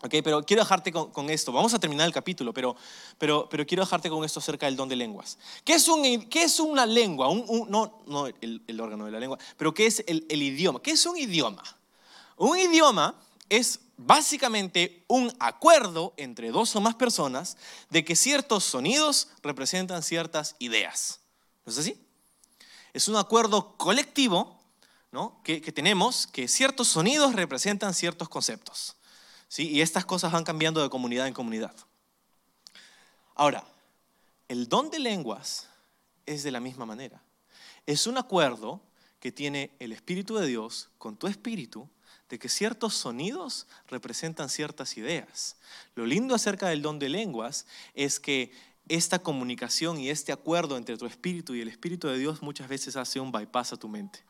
[0.05, 1.51] Ok, pero quiero dejarte con, esto.
[1.51, 2.77] Vamos a terminar el capítulo, pero,
[3.17, 5.39] pero, pero quiero dejarte con esto acerca del don de lenguas.
[5.65, 7.29] ¿Qué es, un, qué es una lengua?
[7.29, 10.83] Un, no no el, el, órgano de la lengua, pero ¿qué es el, el idioma?
[10.83, 11.63] ¿Qué es un idioma?
[12.37, 13.15] Un idioma
[13.49, 17.57] es básicamente un acuerdo entre dos o más personas
[17.91, 21.21] de que ciertos sonidos representan ciertas ideas.
[21.65, 22.01] ¿No es así?
[22.93, 24.61] Es un acuerdo colectivo
[25.13, 25.41] ¿no?
[25.45, 28.97] que, que tenemos que ciertos sonidos representan ciertos conceptos.
[29.57, 31.75] Y estas cosas van cambiando de comunidad en comunidad.
[33.37, 33.65] Ahora,
[34.49, 35.69] el don de lenguas
[36.27, 37.23] es de la misma manera.
[37.87, 38.81] Es un acuerdo
[39.21, 41.89] que tiene el Espíritu de Dios con tu espíritu
[42.29, 45.57] de que ciertos sonidos representan ciertas ideas.
[45.95, 48.53] Lo lindo acerca del don de lenguas es que
[48.89, 52.97] esta comunicación y este acuerdo entre tu espíritu y el Espíritu de Dios muchas veces
[52.97, 54.21] hace un bypass a tu mente.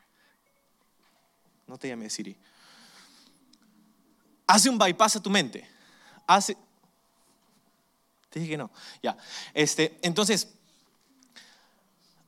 [1.67, 2.37] No te llames Siri
[4.47, 5.69] hace un bypass a tu mente.
[6.27, 6.57] Hace.
[8.31, 8.71] Te dije que no.
[9.03, 9.17] Ya.
[9.53, 10.49] Este, entonces,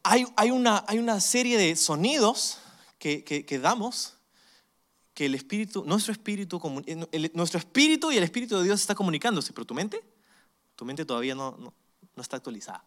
[0.03, 2.59] hay, hay, una, hay una serie de sonidos
[2.99, 4.15] que, que, damos
[5.17, 6.61] que el espíritu, nuestro espíritu,
[7.33, 10.05] nuestro espíritu y el espíritu de Dios está comunicándose, pero tu mente,
[10.77, 11.73] tu mente todavía no, no,
[12.15, 12.85] no está actualizada.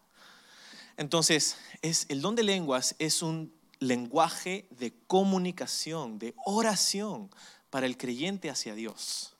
[0.96, 7.30] Entonces, es, el don de lenguas es un lenguaje de comunicación, de oración,
[7.68, 9.34] para el creyente hacia Dios.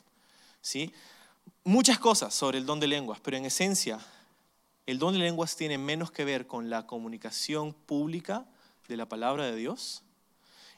[0.60, 0.92] ¿Sí?
[1.62, 4.00] Muchas cosas sobre el don de lenguas, pero en esencia,
[4.86, 8.46] el don de lenguas tiene menos que ver con la comunicación pública
[8.88, 10.02] de la palabra de Dios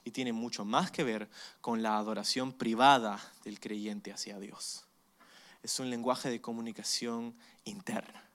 [0.04, 1.28] y tiene mucho más que ver
[1.60, 4.84] con la adoración privada del creyente hacia Dios.
[5.62, 7.34] Es un lenguaje de comunicación
[7.64, 8.28] interna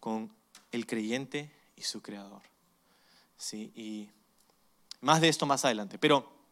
[0.00, 0.34] con
[0.72, 2.42] el creyente y su creador.
[3.36, 3.72] ¿Sí?
[3.74, 4.10] Y
[5.00, 5.98] más de esto más adelante.
[5.98, 6.42] Pero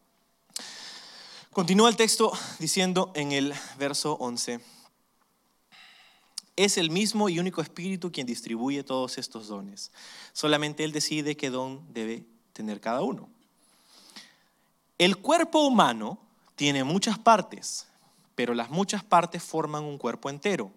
[1.53, 4.61] Continúa el texto diciendo en el verso 11,
[6.55, 9.91] es el mismo y único Espíritu quien distribuye todos estos dones.
[10.31, 12.23] Solamente Él decide qué don debe
[12.53, 13.29] tener cada uno.
[15.01, 16.19] El cuerpo humano
[16.55, 17.87] tiene muchas partes,
[18.35, 20.71] pero las muchas partes forman un cuerpo entero.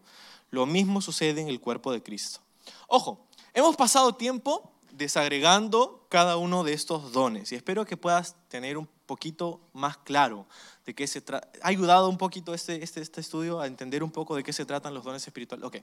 [0.50, 2.40] Lo mismo sucede en el cuerpo de Cristo.
[2.88, 8.78] Ojo, hemos pasado tiempo desagregando cada uno de estos dones y espero que puedas tener
[8.78, 10.46] un poquito más claro
[10.86, 11.46] de qué se trata.
[11.60, 14.64] Ha ayudado un poquito este, este, este, estudio a entender un poco de qué se
[14.64, 15.66] tratan los dones espirituales.
[15.66, 15.76] Ok.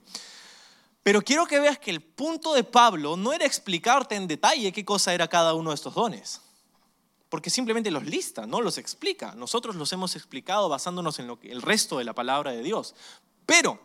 [1.04, 4.84] Pero quiero que veas que el punto de Pablo no era explicarte en detalle qué
[4.84, 6.40] cosa era cada uno de estos dones.
[7.32, 9.34] Porque simplemente los lista, no los explica.
[9.34, 12.94] Nosotros los hemos explicado basándonos en lo que, el resto de la palabra de Dios.
[13.46, 13.80] Pero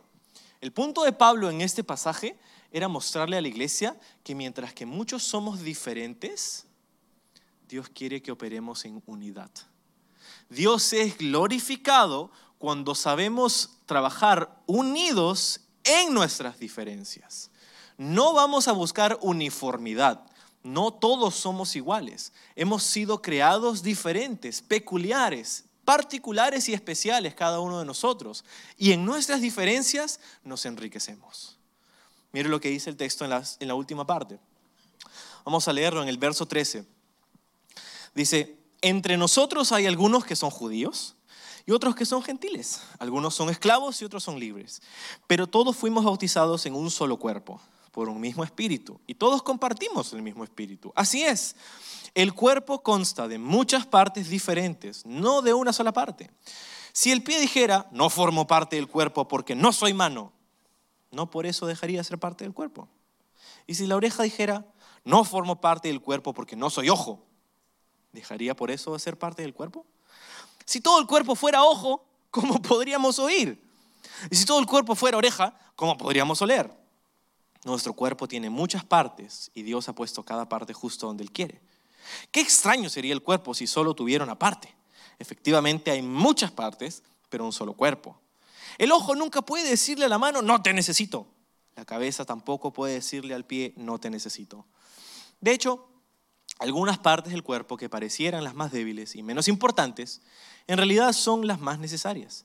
[0.60, 2.38] el punto de Pablo en este pasaje
[2.72, 6.66] era mostrarle a la iglesia que mientras que muchos somos diferentes,
[7.66, 9.50] Dios quiere que operemos en unidad.
[10.50, 17.50] Dios es glorificado cuando sabemos trabajar unidos en nuestras diferencias.
[17.96, 20.20] No vamos a buscar uniformidad.
[20.62, 22.32] No todos somos iguales.
[22.56, 28.44] Hemos sido creados diferentes, peculiares, particulares y especiales cada uno de nosotros.
[28.76, 31.56] Y en nuestras diferencias nos enriquecemos.
[32.32, 34.38] Mire lo que dice el texto en la, en la última parte.
[35.44, 36.84] Vamos a leerlo en el verso 13.
[38.14, 41.14] Dice, entre nosotros hay algunos que son judíos
[41.66, 42.82] y otros que son gentiles.
[42.98, 44.82] Algunos son esclavos y otros son libres.
[45.26, 47.60] Pero todos fuimos bautizados en un solo cuerpo,
[47.98, 49.00] por un mismo espíritu.
[49.08, 50.92] Y todos compartimos el mismo espíritu.
[50.94, 51.56] Así es,
[52.14, 56.30] el cuerpo consta de muchas partes diferentes, no de una sola parte.
[56.92, 60.32] Si el pie dijera, no formo parte del cuerpo porque no soy mano,
[61.10, 62.88] no por eso dejaría de ser parte del cuerpo.
[63.66, 64.64] Y si la oreja dijera,
[65.02, 67.26] no formo parte del cuerpo porque no soy ojo,
[68.12, 69.84] ¿Dejaría por eso de ser parte del cuerpo?
[70.64, 73.60] Si todo el cuerpo fuera ojo, ¿cómo podríamos oír?
[74.30, 76.72] Y si todo el cuerpo fuera oreja, ¿cómo podríamos oler?
[77.64, 81.60] Nuestro cuerpo tiene muchas partes y Dios ha puesto cada parte justo donde Él quiere.
[82.30, 84.74] Qué extraño sería el cuerpo si solo tuviera una parte.
[85.18, 88.18] Efectivamente hay muchas partes, pero un solo cuerpo.
[88.78, 91.26] El ojo nunca puede decirle a la mano, no te necesito.
[91.74, 94.66] La cabeza tampoco puede decirle al pie, no te necesito.
[95.40, 95.88] De hecho,
[96.58, 100.22] algunas partes del cuerpo que parecieran las más débiles y menos importantes,
[100.66, 102.44] en realidad son las más necesarias.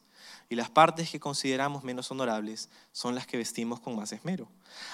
[0.49, 4.47] Y las partes que consideramos menos honorables son las que vestimos con más esmero.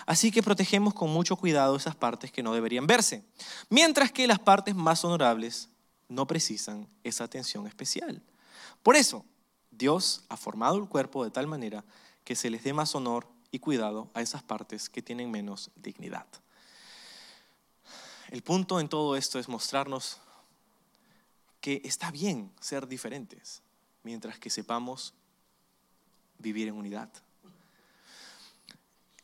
[0.06, 3.24] Así que protegemos con mucho cuidado esas partes que no deberían verse,
[3.70, 5.70] mientras que las partes más honorables
[6.08, 8.22] no precisan esa atención especial.
[8.84, 9.26] Por eso,
[9.72, 11.84] Dios ha formado el cuerpo de tal manera
[12.24, 16.28] que se les dé más honor y cuidado a esas partes que tienen menos dignidad.
[18.30, 20.20] El punto en todo esto es mostrarnos
[21.62, 23.62] que está bien ser diferentes,
[24.04, 25.14] mientras que sepamos
[26.40, 27.10] vivir en unidad.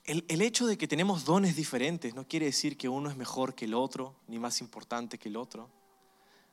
[0.04, 3.56] El, el, hecho de que tenemos dones diferentes no quiere decir que uno es mejor
[3.56, 5.70] que el otro, ni más importante que el otro.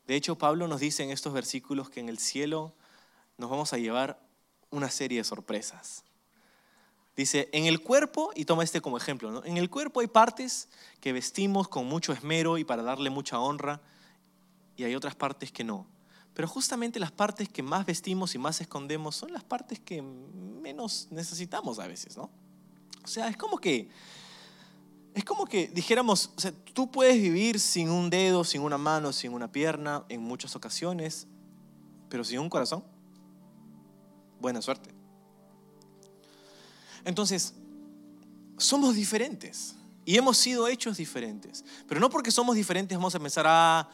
[0.07, 2.73] De hecho, Pablo nos dice en estos versículos que en el cielo
[3.37, 4.19] nos vamos a llevar
[4.71, 6.05] una serie de sorpresas.
[7.15, 10.69] Dice, en el cuerpo, y toma este como ejemplo, en el cuerpo hay partes
[11.01, 13.83] que vestimos con mucho esmero y para darle mucha honra,
[14.77, 15.87] y hay otras partes que no.
[16.35, 21.09] Pero justamente las partes que más vestimos y más escondemos son las partes que menos
[21.11, 22.31] necesitamos a veces, ¿no?
[23.05, 23.91] O sea, es como que,
[25.15, 26.31] es como que dijéramos,
[26.73, 31.27] tú puedes vivir sin un dedo, sin una mano, sin una pierna en muchas ocasiones,
[32.09, 32.85] pero sin un corazón.
[34.41, 34.95] Buena suerte.
[37.05, 37.55] Entonces,
[38.57, 39.75] somos diferentes
[40.05, 41.65] y hemos sido hechos diferentes.
[41.87, 43.89] Pero no porque somos diferentes vamos a pensar, ah,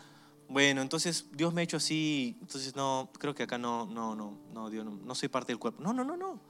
[0.48, 4.38] bueno, entonces Dios me ha hecho así, entonces no, creo que acá no, no, no,
[4.54, 5.82] no, Dios, no, soy parte del cuerpo.
[5.82, 6.40] No, no, no, no.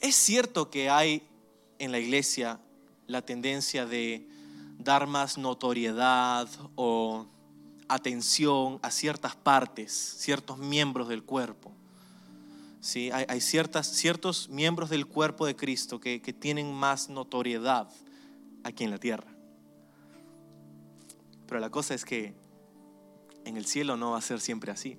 [0.00, 1.26] Es cierto que hay
[1.78, 2.60] en la iglesia
[3.08, 4.28] la tendencia de
[4.78, 7.26] dar más notoriedad o
[7.88, 11.72] atención a ciertas partes, ciertos miembros del cuerpo.
[12.80, 13.10] ¿Sí?
[13.10, 17.88] Hay, ciertas, ciertos miembros del cuerpo de Cristo que, que tienen más notoriedad
[18.62, 19.33] aquí en la tierra.
[21.46, 22.34] Pero la cosa es que
[23.44, 24.98] en el cielo no va a ser siempre así.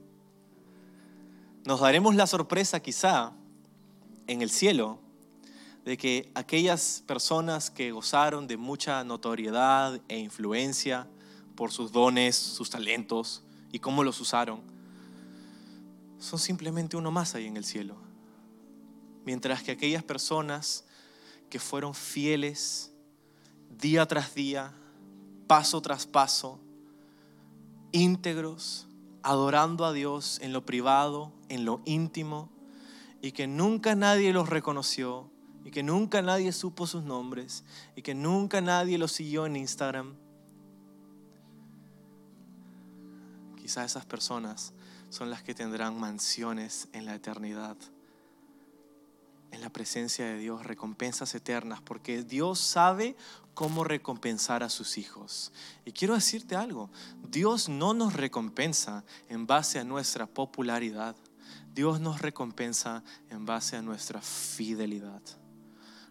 [1.66, 3.34] Nos daremos la sorpresa quizá
[4.28, 5.00] en el cielo
[5.84, 11.08] de que aquellas personas que gozaron de mucha notoriedad e influencia
[11.56, 14.62] por sus dones, sus talentos y cómo los usaron,
[16.20, 17.96] son simplemente uno más ahí en el cielo.
[19.26, 20.86] Mientras que aquellas personas
[21.50, 22.92] que fueron fieles
[23.70, 24.74] día tras día,
[25.48, 26.60] paso tras paso,
[27.92, 28.88] íntegros,
[29.24, 32.50] adorando a Dios en lo privado, en lo íntimo,
[33.22, 35.30] y que nunca nadie los reconoció,
[35.64, 37.64] y que nunca nadie supo sus nombres,
[37.96, 40.16] y que nunca nadie los siguió en Instagram.
[43.56, 44.74] Quizás esas personas
[45.10, 47.78] son las que tendrán mansiones en la eternidad
[49.56, 53.16] en la presencia de Dios, recompensas eternas, porque Dios sabe
[53.54, 55.52] cómo recompensar a sus hijos.
[55.86, 56.92] Y quiero decirte algo,
[57.30, 61.16] Dios no nos recompensa en base a nuestra popularidad,
[61.74, 65.22] Dios nos recompensa en base a nuestra fidelidad.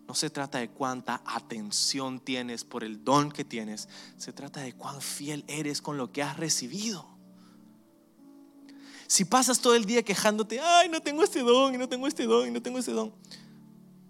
[0.09, 4.75] No se trata de cuánta atención tienes por el don que tienes, se trata de
[4.75, 7.14] cuán fiel eres con lo que has recibido.
[9.15, 12.25] Si pasas todo el día quejándote, ay, no tengo este don, y no tengo este
[12.25, 13.15] don, y no tengo este don,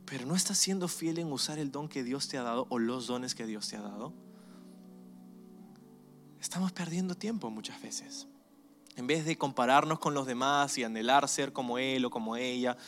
[0.07, 2.79] pero no estás siendo fiel en usar el don que Dios te ha dado o
[2.79, 4.15] los dones que Dios te ha dado,
[6.41, 8.29] estamos perdiendo tiempo muchas veces.
[8.97, 12.79] En vez de compararnos con los demás y anhelar ser como él o como ella,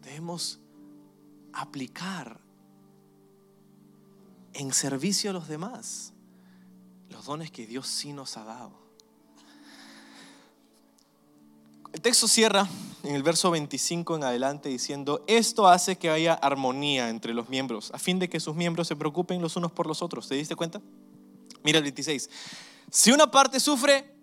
[0.00, 0.58] debemos
[1.52, 2.40] aplicar
[4.54, 6.14] en servicio a los demás
[7.10, 8.81] los dones que Dios sí nos ha dado.
[11.92, 12.68] El texto cierra
[13.02, 17.90] en el verso 25 en adelante diciendo, esto hace que haya armonía entre los miembros,
[17.92, 20.26] a fin de que sus miembros se preocupen los unos por los otros.
[20.26, 20.80] ¿Te diste cuenta?
[21.62, 22.30] Mira el 26.
[22.90, 24.14] Si una parte sufre,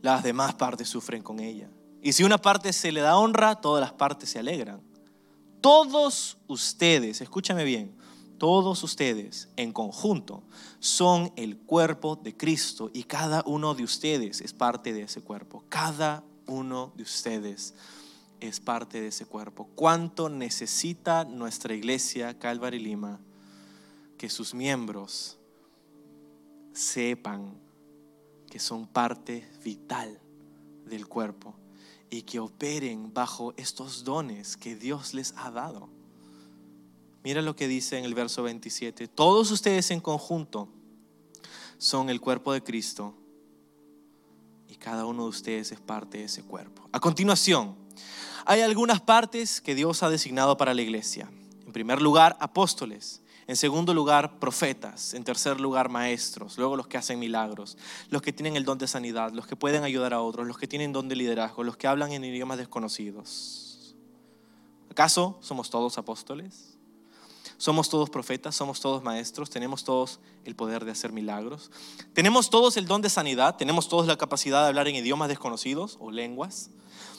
[0.00, 1.68] las demás partes sufren con ella.
[2.02, 4.80] Y si una parte se le da honra, todas las partes se alegran.
[5.60, 7.96] Todos ustedes, escúchame bien,
[8.38, 10.44] todos ustedes en conjunto
[10.78, 15.64] son el cuerpo de Cristo y cada uno de ustedes es parte de ese cuerpo.
[15.68, 17.74] Cada uno de ustedes
[18.40, 19.68] es parte de ese cuerpo.
[19.74, 23.20] ¿Cuánto necesita nuestra iglesia Calvary Lima
[24.18, 25.38] que sus miembros
[26.72, 27.58] sepan
[28.50, 30.20] que son parte vital
[30.86, 31.54] del cuerpo
[32.10, 35.88] y que operen bajo estos dones que Dios les ha dado?
[37.22, 39.06] Mira lo que dice en el verso 27.
[39.08, 40.68] Todos ustedes en conjunto
[41.76, 43.14] son el cuerpo de Cristo
[44.80, 46.88] cada uno de ustedes es parte de ese cuerpo.
[46.90, 47.76] A continuación,
[48.44, 51.30] hay algunas partes que Dios ha designado para la iglesia.
[51.64, 53.22] En primer lugar, apóstoles.
[53.46, 55.14] En segundo lugar, profetas.
[55.14, 56.56] En tercer lugar, maestros.
[56.56, 57.76] Luego los que hacen milagros.
[58.08, 59.32] Los que tienen el don de sanidad.
[59.32, 60.46] Los que pueden ayudar a otros.
[60.46, 61.62] Los que tienen don de liderazgo.
[61.62, 63.94] Los que hablan en idiomas desconocidos.
[64.90, 66.69] ¿Acaso somos todos apóstoles?
[67.60, 71.70] Somos todos profetas, somos todos maestros, tenemos todos el poder de hacer milagros.
[72.14, 75.98] Tenemos todos el don de sanidad, tenemos todos la capacidad de hablar en idiomas desconocidos
[76.00, 76.70] o lenguas.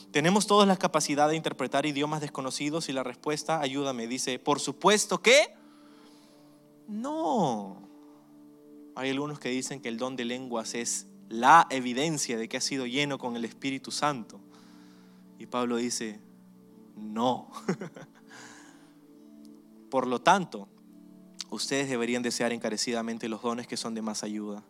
[0.09, 5.21] Tenemos todos la capacidad de interpretar idiomas desconocidos y la respuesta, ayúdame, dice, por supuesto
[5.21, 5.53] que
[6.87, 7.87] no.
[8.95, 12.61] Hay algunos que dicen que el don de lenguas es la evidencia de que ha
[12.61, 14.39] sido lleno con el Espíritu Santo.
[15.37, 16.19] Y Pablo dice,
[16.95, 17.51] No.
[19.91, 20.69] Por lo tanto,
[21.49, 24.63] ustedes deberían desear encarecidamente los dones que son de más ayuda.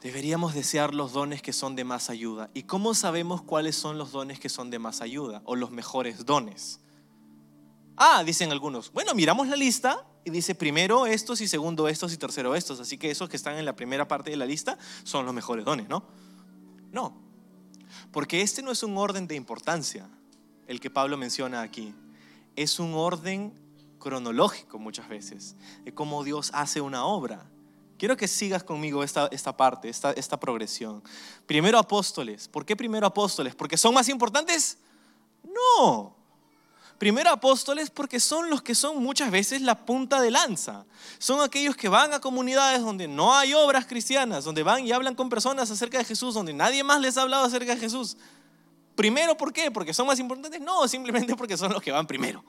[0.00, 2.50] Deberíamos desear los dones que son de más ayuda.
[2.54, 6.24] ¿Y cómo sabemos cuáles son los dones que son de más ayuda o los mejores
[6.24, 6.78] dones?
[7.96, 8.92] Ah, dicen algunos.
[8.92, 12.78] Bueno, miramos la lista y dice primero estos y segundo estos y tercero estos.
[12.78, 15.64] Así que esos que están en la primera parte de la lista son los mejores
[15.64, 16.04] dones, ¿no?
[16.92, 17.20] No.
[18.12, 20.08] Porque este no es un orden de importancia,
[20.68, 21.92] el que Pablo menciona aquí.
[22.58, 23.52] Es un orden
[24.00, 25.54] cronológico muchas veces,
[25.84, 27.46] de cómo Dios hace una obra.
[27.96, 31.00] Quiero que sigas conmigo esta, esta parte, esta, esta progresión.
[31.46, 32.48] Primero apóstoles.
[32.48, 33.54] ¿Por qué primero apóstoles?
[33.54, 34.78] ¿Porque son más importantes?
[35.44, 36.16] No.
[36.98, 40.84] Primero apóstoles porque son los que son muchas veces la punta de lanza.
[41.20, 45.14] Son aquellos que van a comunidades donde no hay obras cristianas, donde van y hablan
[45.14, 48.16] con personas acerca de Jesús, donde nadie más les ha hablado acerca de Jesús.
[48.98, 49.70] Primero, ¿por qué?
[49.70, 50.60] ¿Porque son más importantes?
[50.60, 52.44] No, simplemente porque son los que van primero.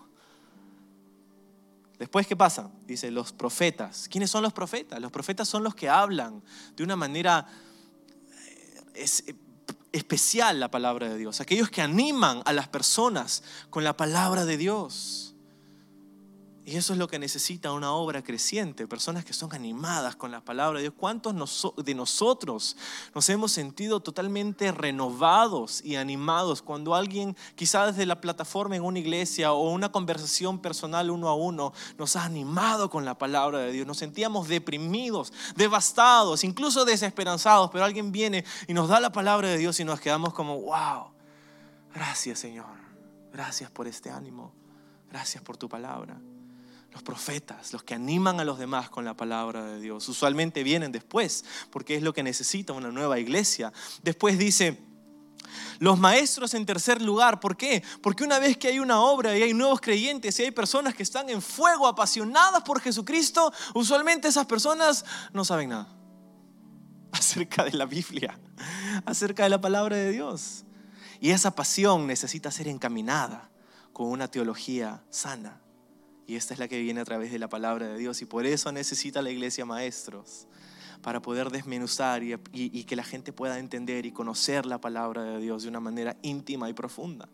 [1.99, 2.71] Después, ¿qué pasa?
[2.87, 4.07] Dice, los profetas.
[4.09, 4.99] ¿Quiénes son los profetas?
[4.99, 6.41] Los profetas son los que hablan
[6.75, 7.45] de una manera
[8.95, 9.35] eh, eh,
[9.91, 11.39] especial la palabra de Dios.
[11.39, 15.28] Aquellos que animan a las personas con la palabra de Dios.
[16.69, 20.39] Y eso es lo que necesita una obra creciente, personas que son animadas con la
[20.39, 20.93] palabra de Dios.
[20.95, 22.77] ¿Cuántos de nosotros
[23.15, 28.99] nos hemos sentido totalmente renovados y animados cuando alguien, quizás desde la plataforma en una
[28.99, 33.71] iglesia o una conversación personal uno a uno, nos ha animado con la palabra de
[33.71, 33.87] Dios?
[33.87, 39.57] Nos sentíamos deprimidos, devastados, incluso desesperanzados, pero alguien viene y nos da la palabra de
[39.57, 41.07] Dios y nos quedamos como, wow,
[41.95, 42.77] gracias Señor,
[43.33, 44.53] gracias por este ánimo,
[45.09, 46.21] gracias por tu palabra.
[46.91, 50.91] Los profetas, los que animan a los demás con la palabra de Dios, usualmente vienen
[50.91, 53.71] después, porque es lo que necesita una nueva iglesia.
[54.01, 54.79] Después dice,
[55.79, 57.83] los maestros en tercer lugar, ¿por qué?
[58.01, 61.03] Porque una vez que hay una obra y hay nuevos creyentes y hay personas que
[61.03, 65.87] están en fuego, apasionadas por Jesucristo, usualmente esas personas no saben nada
[67.11, 68.39] acerca de la Biblia,
[69.05, 70.65] acerca de la palabra de Dios.
[71.21, 73.49] Y esa pasión necesita ser encaminada
[73.93, 75.61] con una teología sana.
[76.29, 78.21] Y esta es la que viene a través de la palabra de Dios.
[78.21, 80.45] Y por eso necesita la iglesia maestros,
[81.01, 85.63] para poder desmenuzar y, que la gente pueda entender y conocer la palabra de Dios
[85.63, 87.27] de una manera íntima y profunda.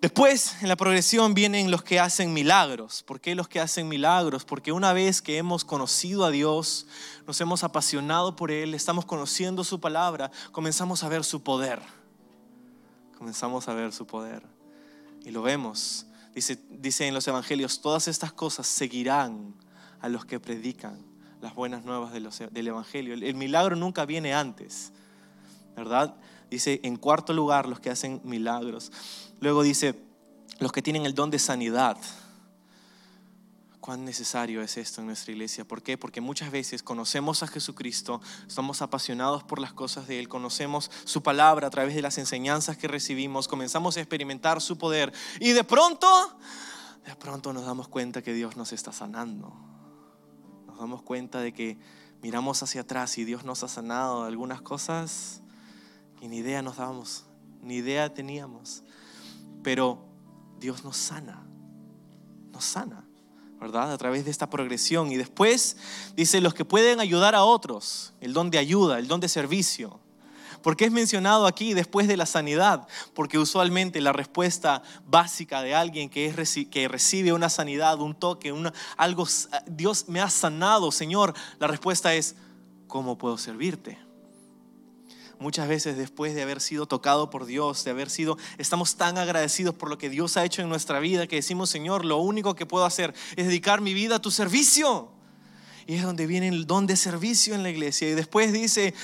[0.00, 3.04] Después, en la progresión, vienen los que hacen milagros.
[3.04, 4.44] ¿Por qué los que hacen milagros?
[4.44, 6.88] Porque una vez que hemos conocido a Dios,
[7.28, 11.80] nos hemos apasionado por Él, estamos conociendo su palabra, comenzamos a ver su poder.
[13.16, 14.42] Comenzamos a ver su poder.
[15.24, 19.54] Y lo vemos Dice, en los evangelios, todas estas cosas seguirán
[20.00, 20.98] a los que predican
[21.40, 23.14] las buenas nuevas del evangelio.
[23.14, 24.92] El, milagro nunca viene antes,
[25.76, 26.16] ¿verdad?
[26.50, 28.90] Dice, en cuarto lugar, los que hacen milagros.
[29.40, 29.94] Luego dice,
[30.58, 31.96] los que tienen el don de sanidad
[33.84, 35.66] cuán necesario es esto en nuestra iglesia.
[35.66, 35.98] ¿Por qué?
[35.98, 41.22] Porque muchas veces conocemos a Jesucristo, somos apasionados por las cosas de Él, conocemos su
[41.22, 45.64] palabra a través de las enseñanzas que recibimos, comenzamos a experimentar su poder y de
[45.64, 46.08] pronto,
[47.04, 49.52] de pronto nos damos cuenta que Dios nos está sanando.
[50.66, 51.76] Nos damos cuenta de que
[52.22, 55.42] miramos hacia atrás y Dios nos ha sanado de algunas cosas
[56.18, 57.26] que ni idea nos dábamos,
[57.60, 58.82] ni idea teníamos.
[59.62, 60.06] Pero
[60.58, 61.46] Dios nos sana,
[62.50, 63.03] nos sana.
[63.72, 65.10] A través de esta progresión.
[65.10, 65.76] Y después
[66.14, 70.00] dice los que pueden ayudar a otros, el don de ayuda, el don de servicio.
[70.62, 72.86] ¿Por qué es mencionado aquí después de la sanidad?
[73.14, 78.50] Porque usualmente la respuesta básica de alguien que, es, que recibe una sanidad, un toque,
[78.50, 79.26] una, algo,
[79.66, 82.36] Dios me ha sanado, Señor, la respuesta es,
[82.86, 84.03] ¿cómo puedo servirte?
[85.44, 89.74] Muchas veces después de haber sido tocado por Dios, de haber sido, estamos tan agradecidos
[89.74, 92.64] por lo que Dios ha hecho en nuestra vida que decimos, Señor, lo único que
[92.64, 95.13] puedo hacer es dedicar mi vida a tu servicio.
[95.86, 98.08] Y es donde viene el don de servicio en la iglesia.
[98.08, 98.94] Y después dice,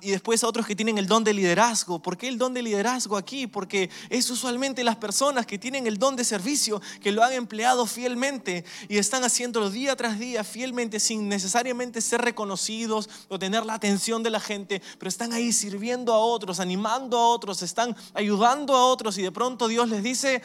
[0.00, 2.00] y después a otros que tienen el don de liderazgo.
[2.00, 3.46] ¿Por qué el don de liderazgo aquí?
[3.46, 7.86] Porque es usualmente las personas que tienen el don de servicio, que lo han empleado
[7.86, 13.74] fielmente y están haciéndolo día tras día fielmente sin necesariamente ser reconocidos o tener la
[13.74, 18.74] atención de la gente, pero están ahí sirviendo a otros, animando a otros, están ayudando
[18.76, 20.42] a otros y de pronto Dios les dice,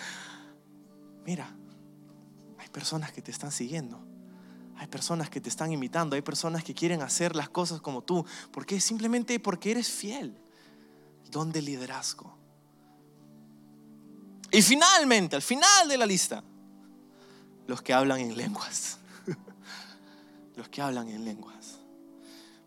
[1.26, 1.56] mira,
[2.60, 4.13] hay personas que te están siguiendo
[4.78, 8.26] hay personas que te están imitando, hay personas que quieren hacer las cosas como tú.
[8.52, 8.80] ¿Por qué?
[8.80, 10.38] Simplemente porque eres fiel.
[11.30, 12.38] Don de liderazgo.
[14.52, 16.44] Y finalmente, al final de la lista,
[17.68, 19.00] los que hablan en lenguas.
[20.56, 21.80] los que hablan en lenguas.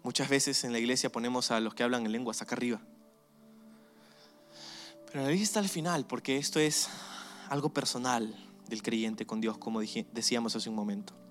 [0.02, 2.80] Muchas veces en la iglesia ponemos a los que hablan en lenguas acá arriba.
[5.06, 6.88] Pero la lista al final, porque esto es
[7.48, 8.34] algo personal
[8.68, 11.25] del creyente con Dios, como decíamos hace un momento.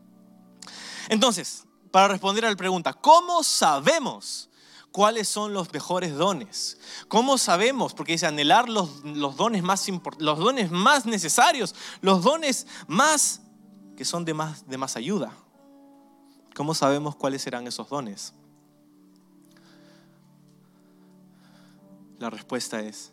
[1.09, 4.49] Entonces, para responder a la pregunta, ¿cómo sabemos
[4.91, 6.77] cuáles son los mejores dones?
[7.07, 7.93] ¿Cómo sabemos?
[7.93, 9.87] Porque dice anhelar los, los dones más
[10.17, 13.41] los dones más necesarios, los dones más
[13.95, 15.31] que son de más, de más ayuda.
[16.55, 18.33] ¿Cómo sabemos cuáles serán esos dones?
[22.17, 23.11] La respuesta es,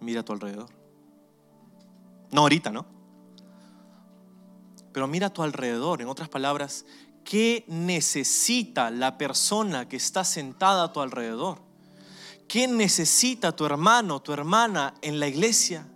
[0.00, 0.68] mira a tu alrededor.
[2.30, 2.84] No ahorita, ¿no?
[4.92, 6.84] Pero mira a tu alrededor, en otras palabras,
[7.24, 11.58] ¿qué necesita la persona que está sentada a tu alrededor?
[12.46, 15.86] ¿Qué necesita tu hermano, tu hermana en la iglesia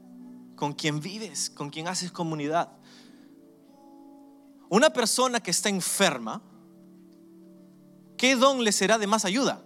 [0.56, 2.72] con quien vives, con quien haces comunidad?
[4.70, 6.42] Una persona que está enferma,
[8.16, 9.62] ¿qué don le será de más ayuda?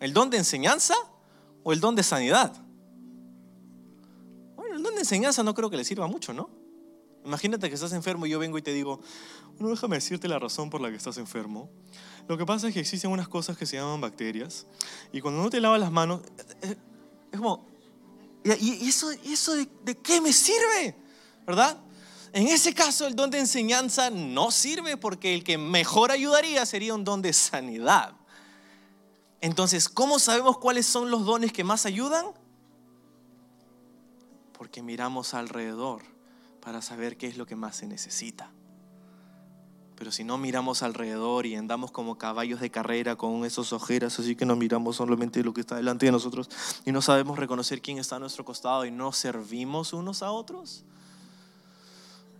[0.00, 0.94] ¿El don de enseñanza
[1.62, 2.52] o el don de sanidad?
[4.56, 6.65] Bueno, el don de enseñanza no creo que le sirva mucho, ¿no?
[7.26, 9.00] Imagínate que estás enfermo y yo vengo y te digo,
[9.58, 11.68] no déjame decirte la razón por la que estás enfermo.
[12.28, 14.64] Lo que pasa es que existen unas cosas que se llaman bacterias
[15.12, 16.76] y cuando no te lavas las manos, eh, eh,
[17.32, 17.66] es como,
[18.44, 20.94] ¿y eso, eso de, de qué me sirve?
[21.44, 21.76] ¿Verdad?
[22.32, 26.94] En ese caso el don de enseñanza no sirve porque el que mejor ayudaría sería
[26.94, 28.14] un don de sanidad.
[29.40, 32.26] Entonces, ¿cómo sabemos cuáles son los dones que más ayudan?
[34.52, 36.15] Porque miramos alrededor
[36.66, 38.50] para saber qué es lo que más se necesita.
[39.94, 44.34] Pero si no miramos alrededor y andamos como caballos de carrera con esos ojeras, así
[44.34, 46.50] que no miramos solamente lo que está delante de nosotros
[46.84, 50.84] y no sabemos reconocer quién está a nuestro costado y no servimos unos a otros,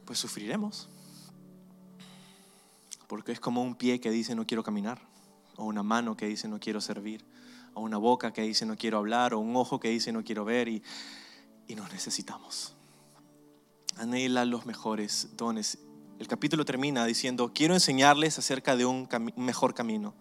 [0.05, 0.89] pues sufriremos.
[3.07, 5.01] Porque es como un pie que dice no quiero caminar,
[5.55, 7.25] o una mano que dice no quiero servir,
[7.75, 10.45] o una boca que dice no quiero hablar, o un ojo que dice no quiero
[10.45, 10.83] ver, y,
[11.69, 12.76] y nos necesitamos.
[13.97, 15.79] Anhela los mejores dones.
[16.19, 20.15] El capítulo termina diciendo, quiero enseñarles acerca de un, mejor camino.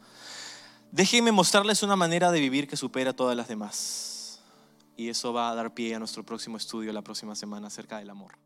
[0.92, 4.42] Déjenme mostrarles una manera de vivir que supera todas las demás.
[4.98, 8.10] Y eso va a dar pie a nuestro próximo estudio la próxima semana acerca del
[8.10, 8.38] amor.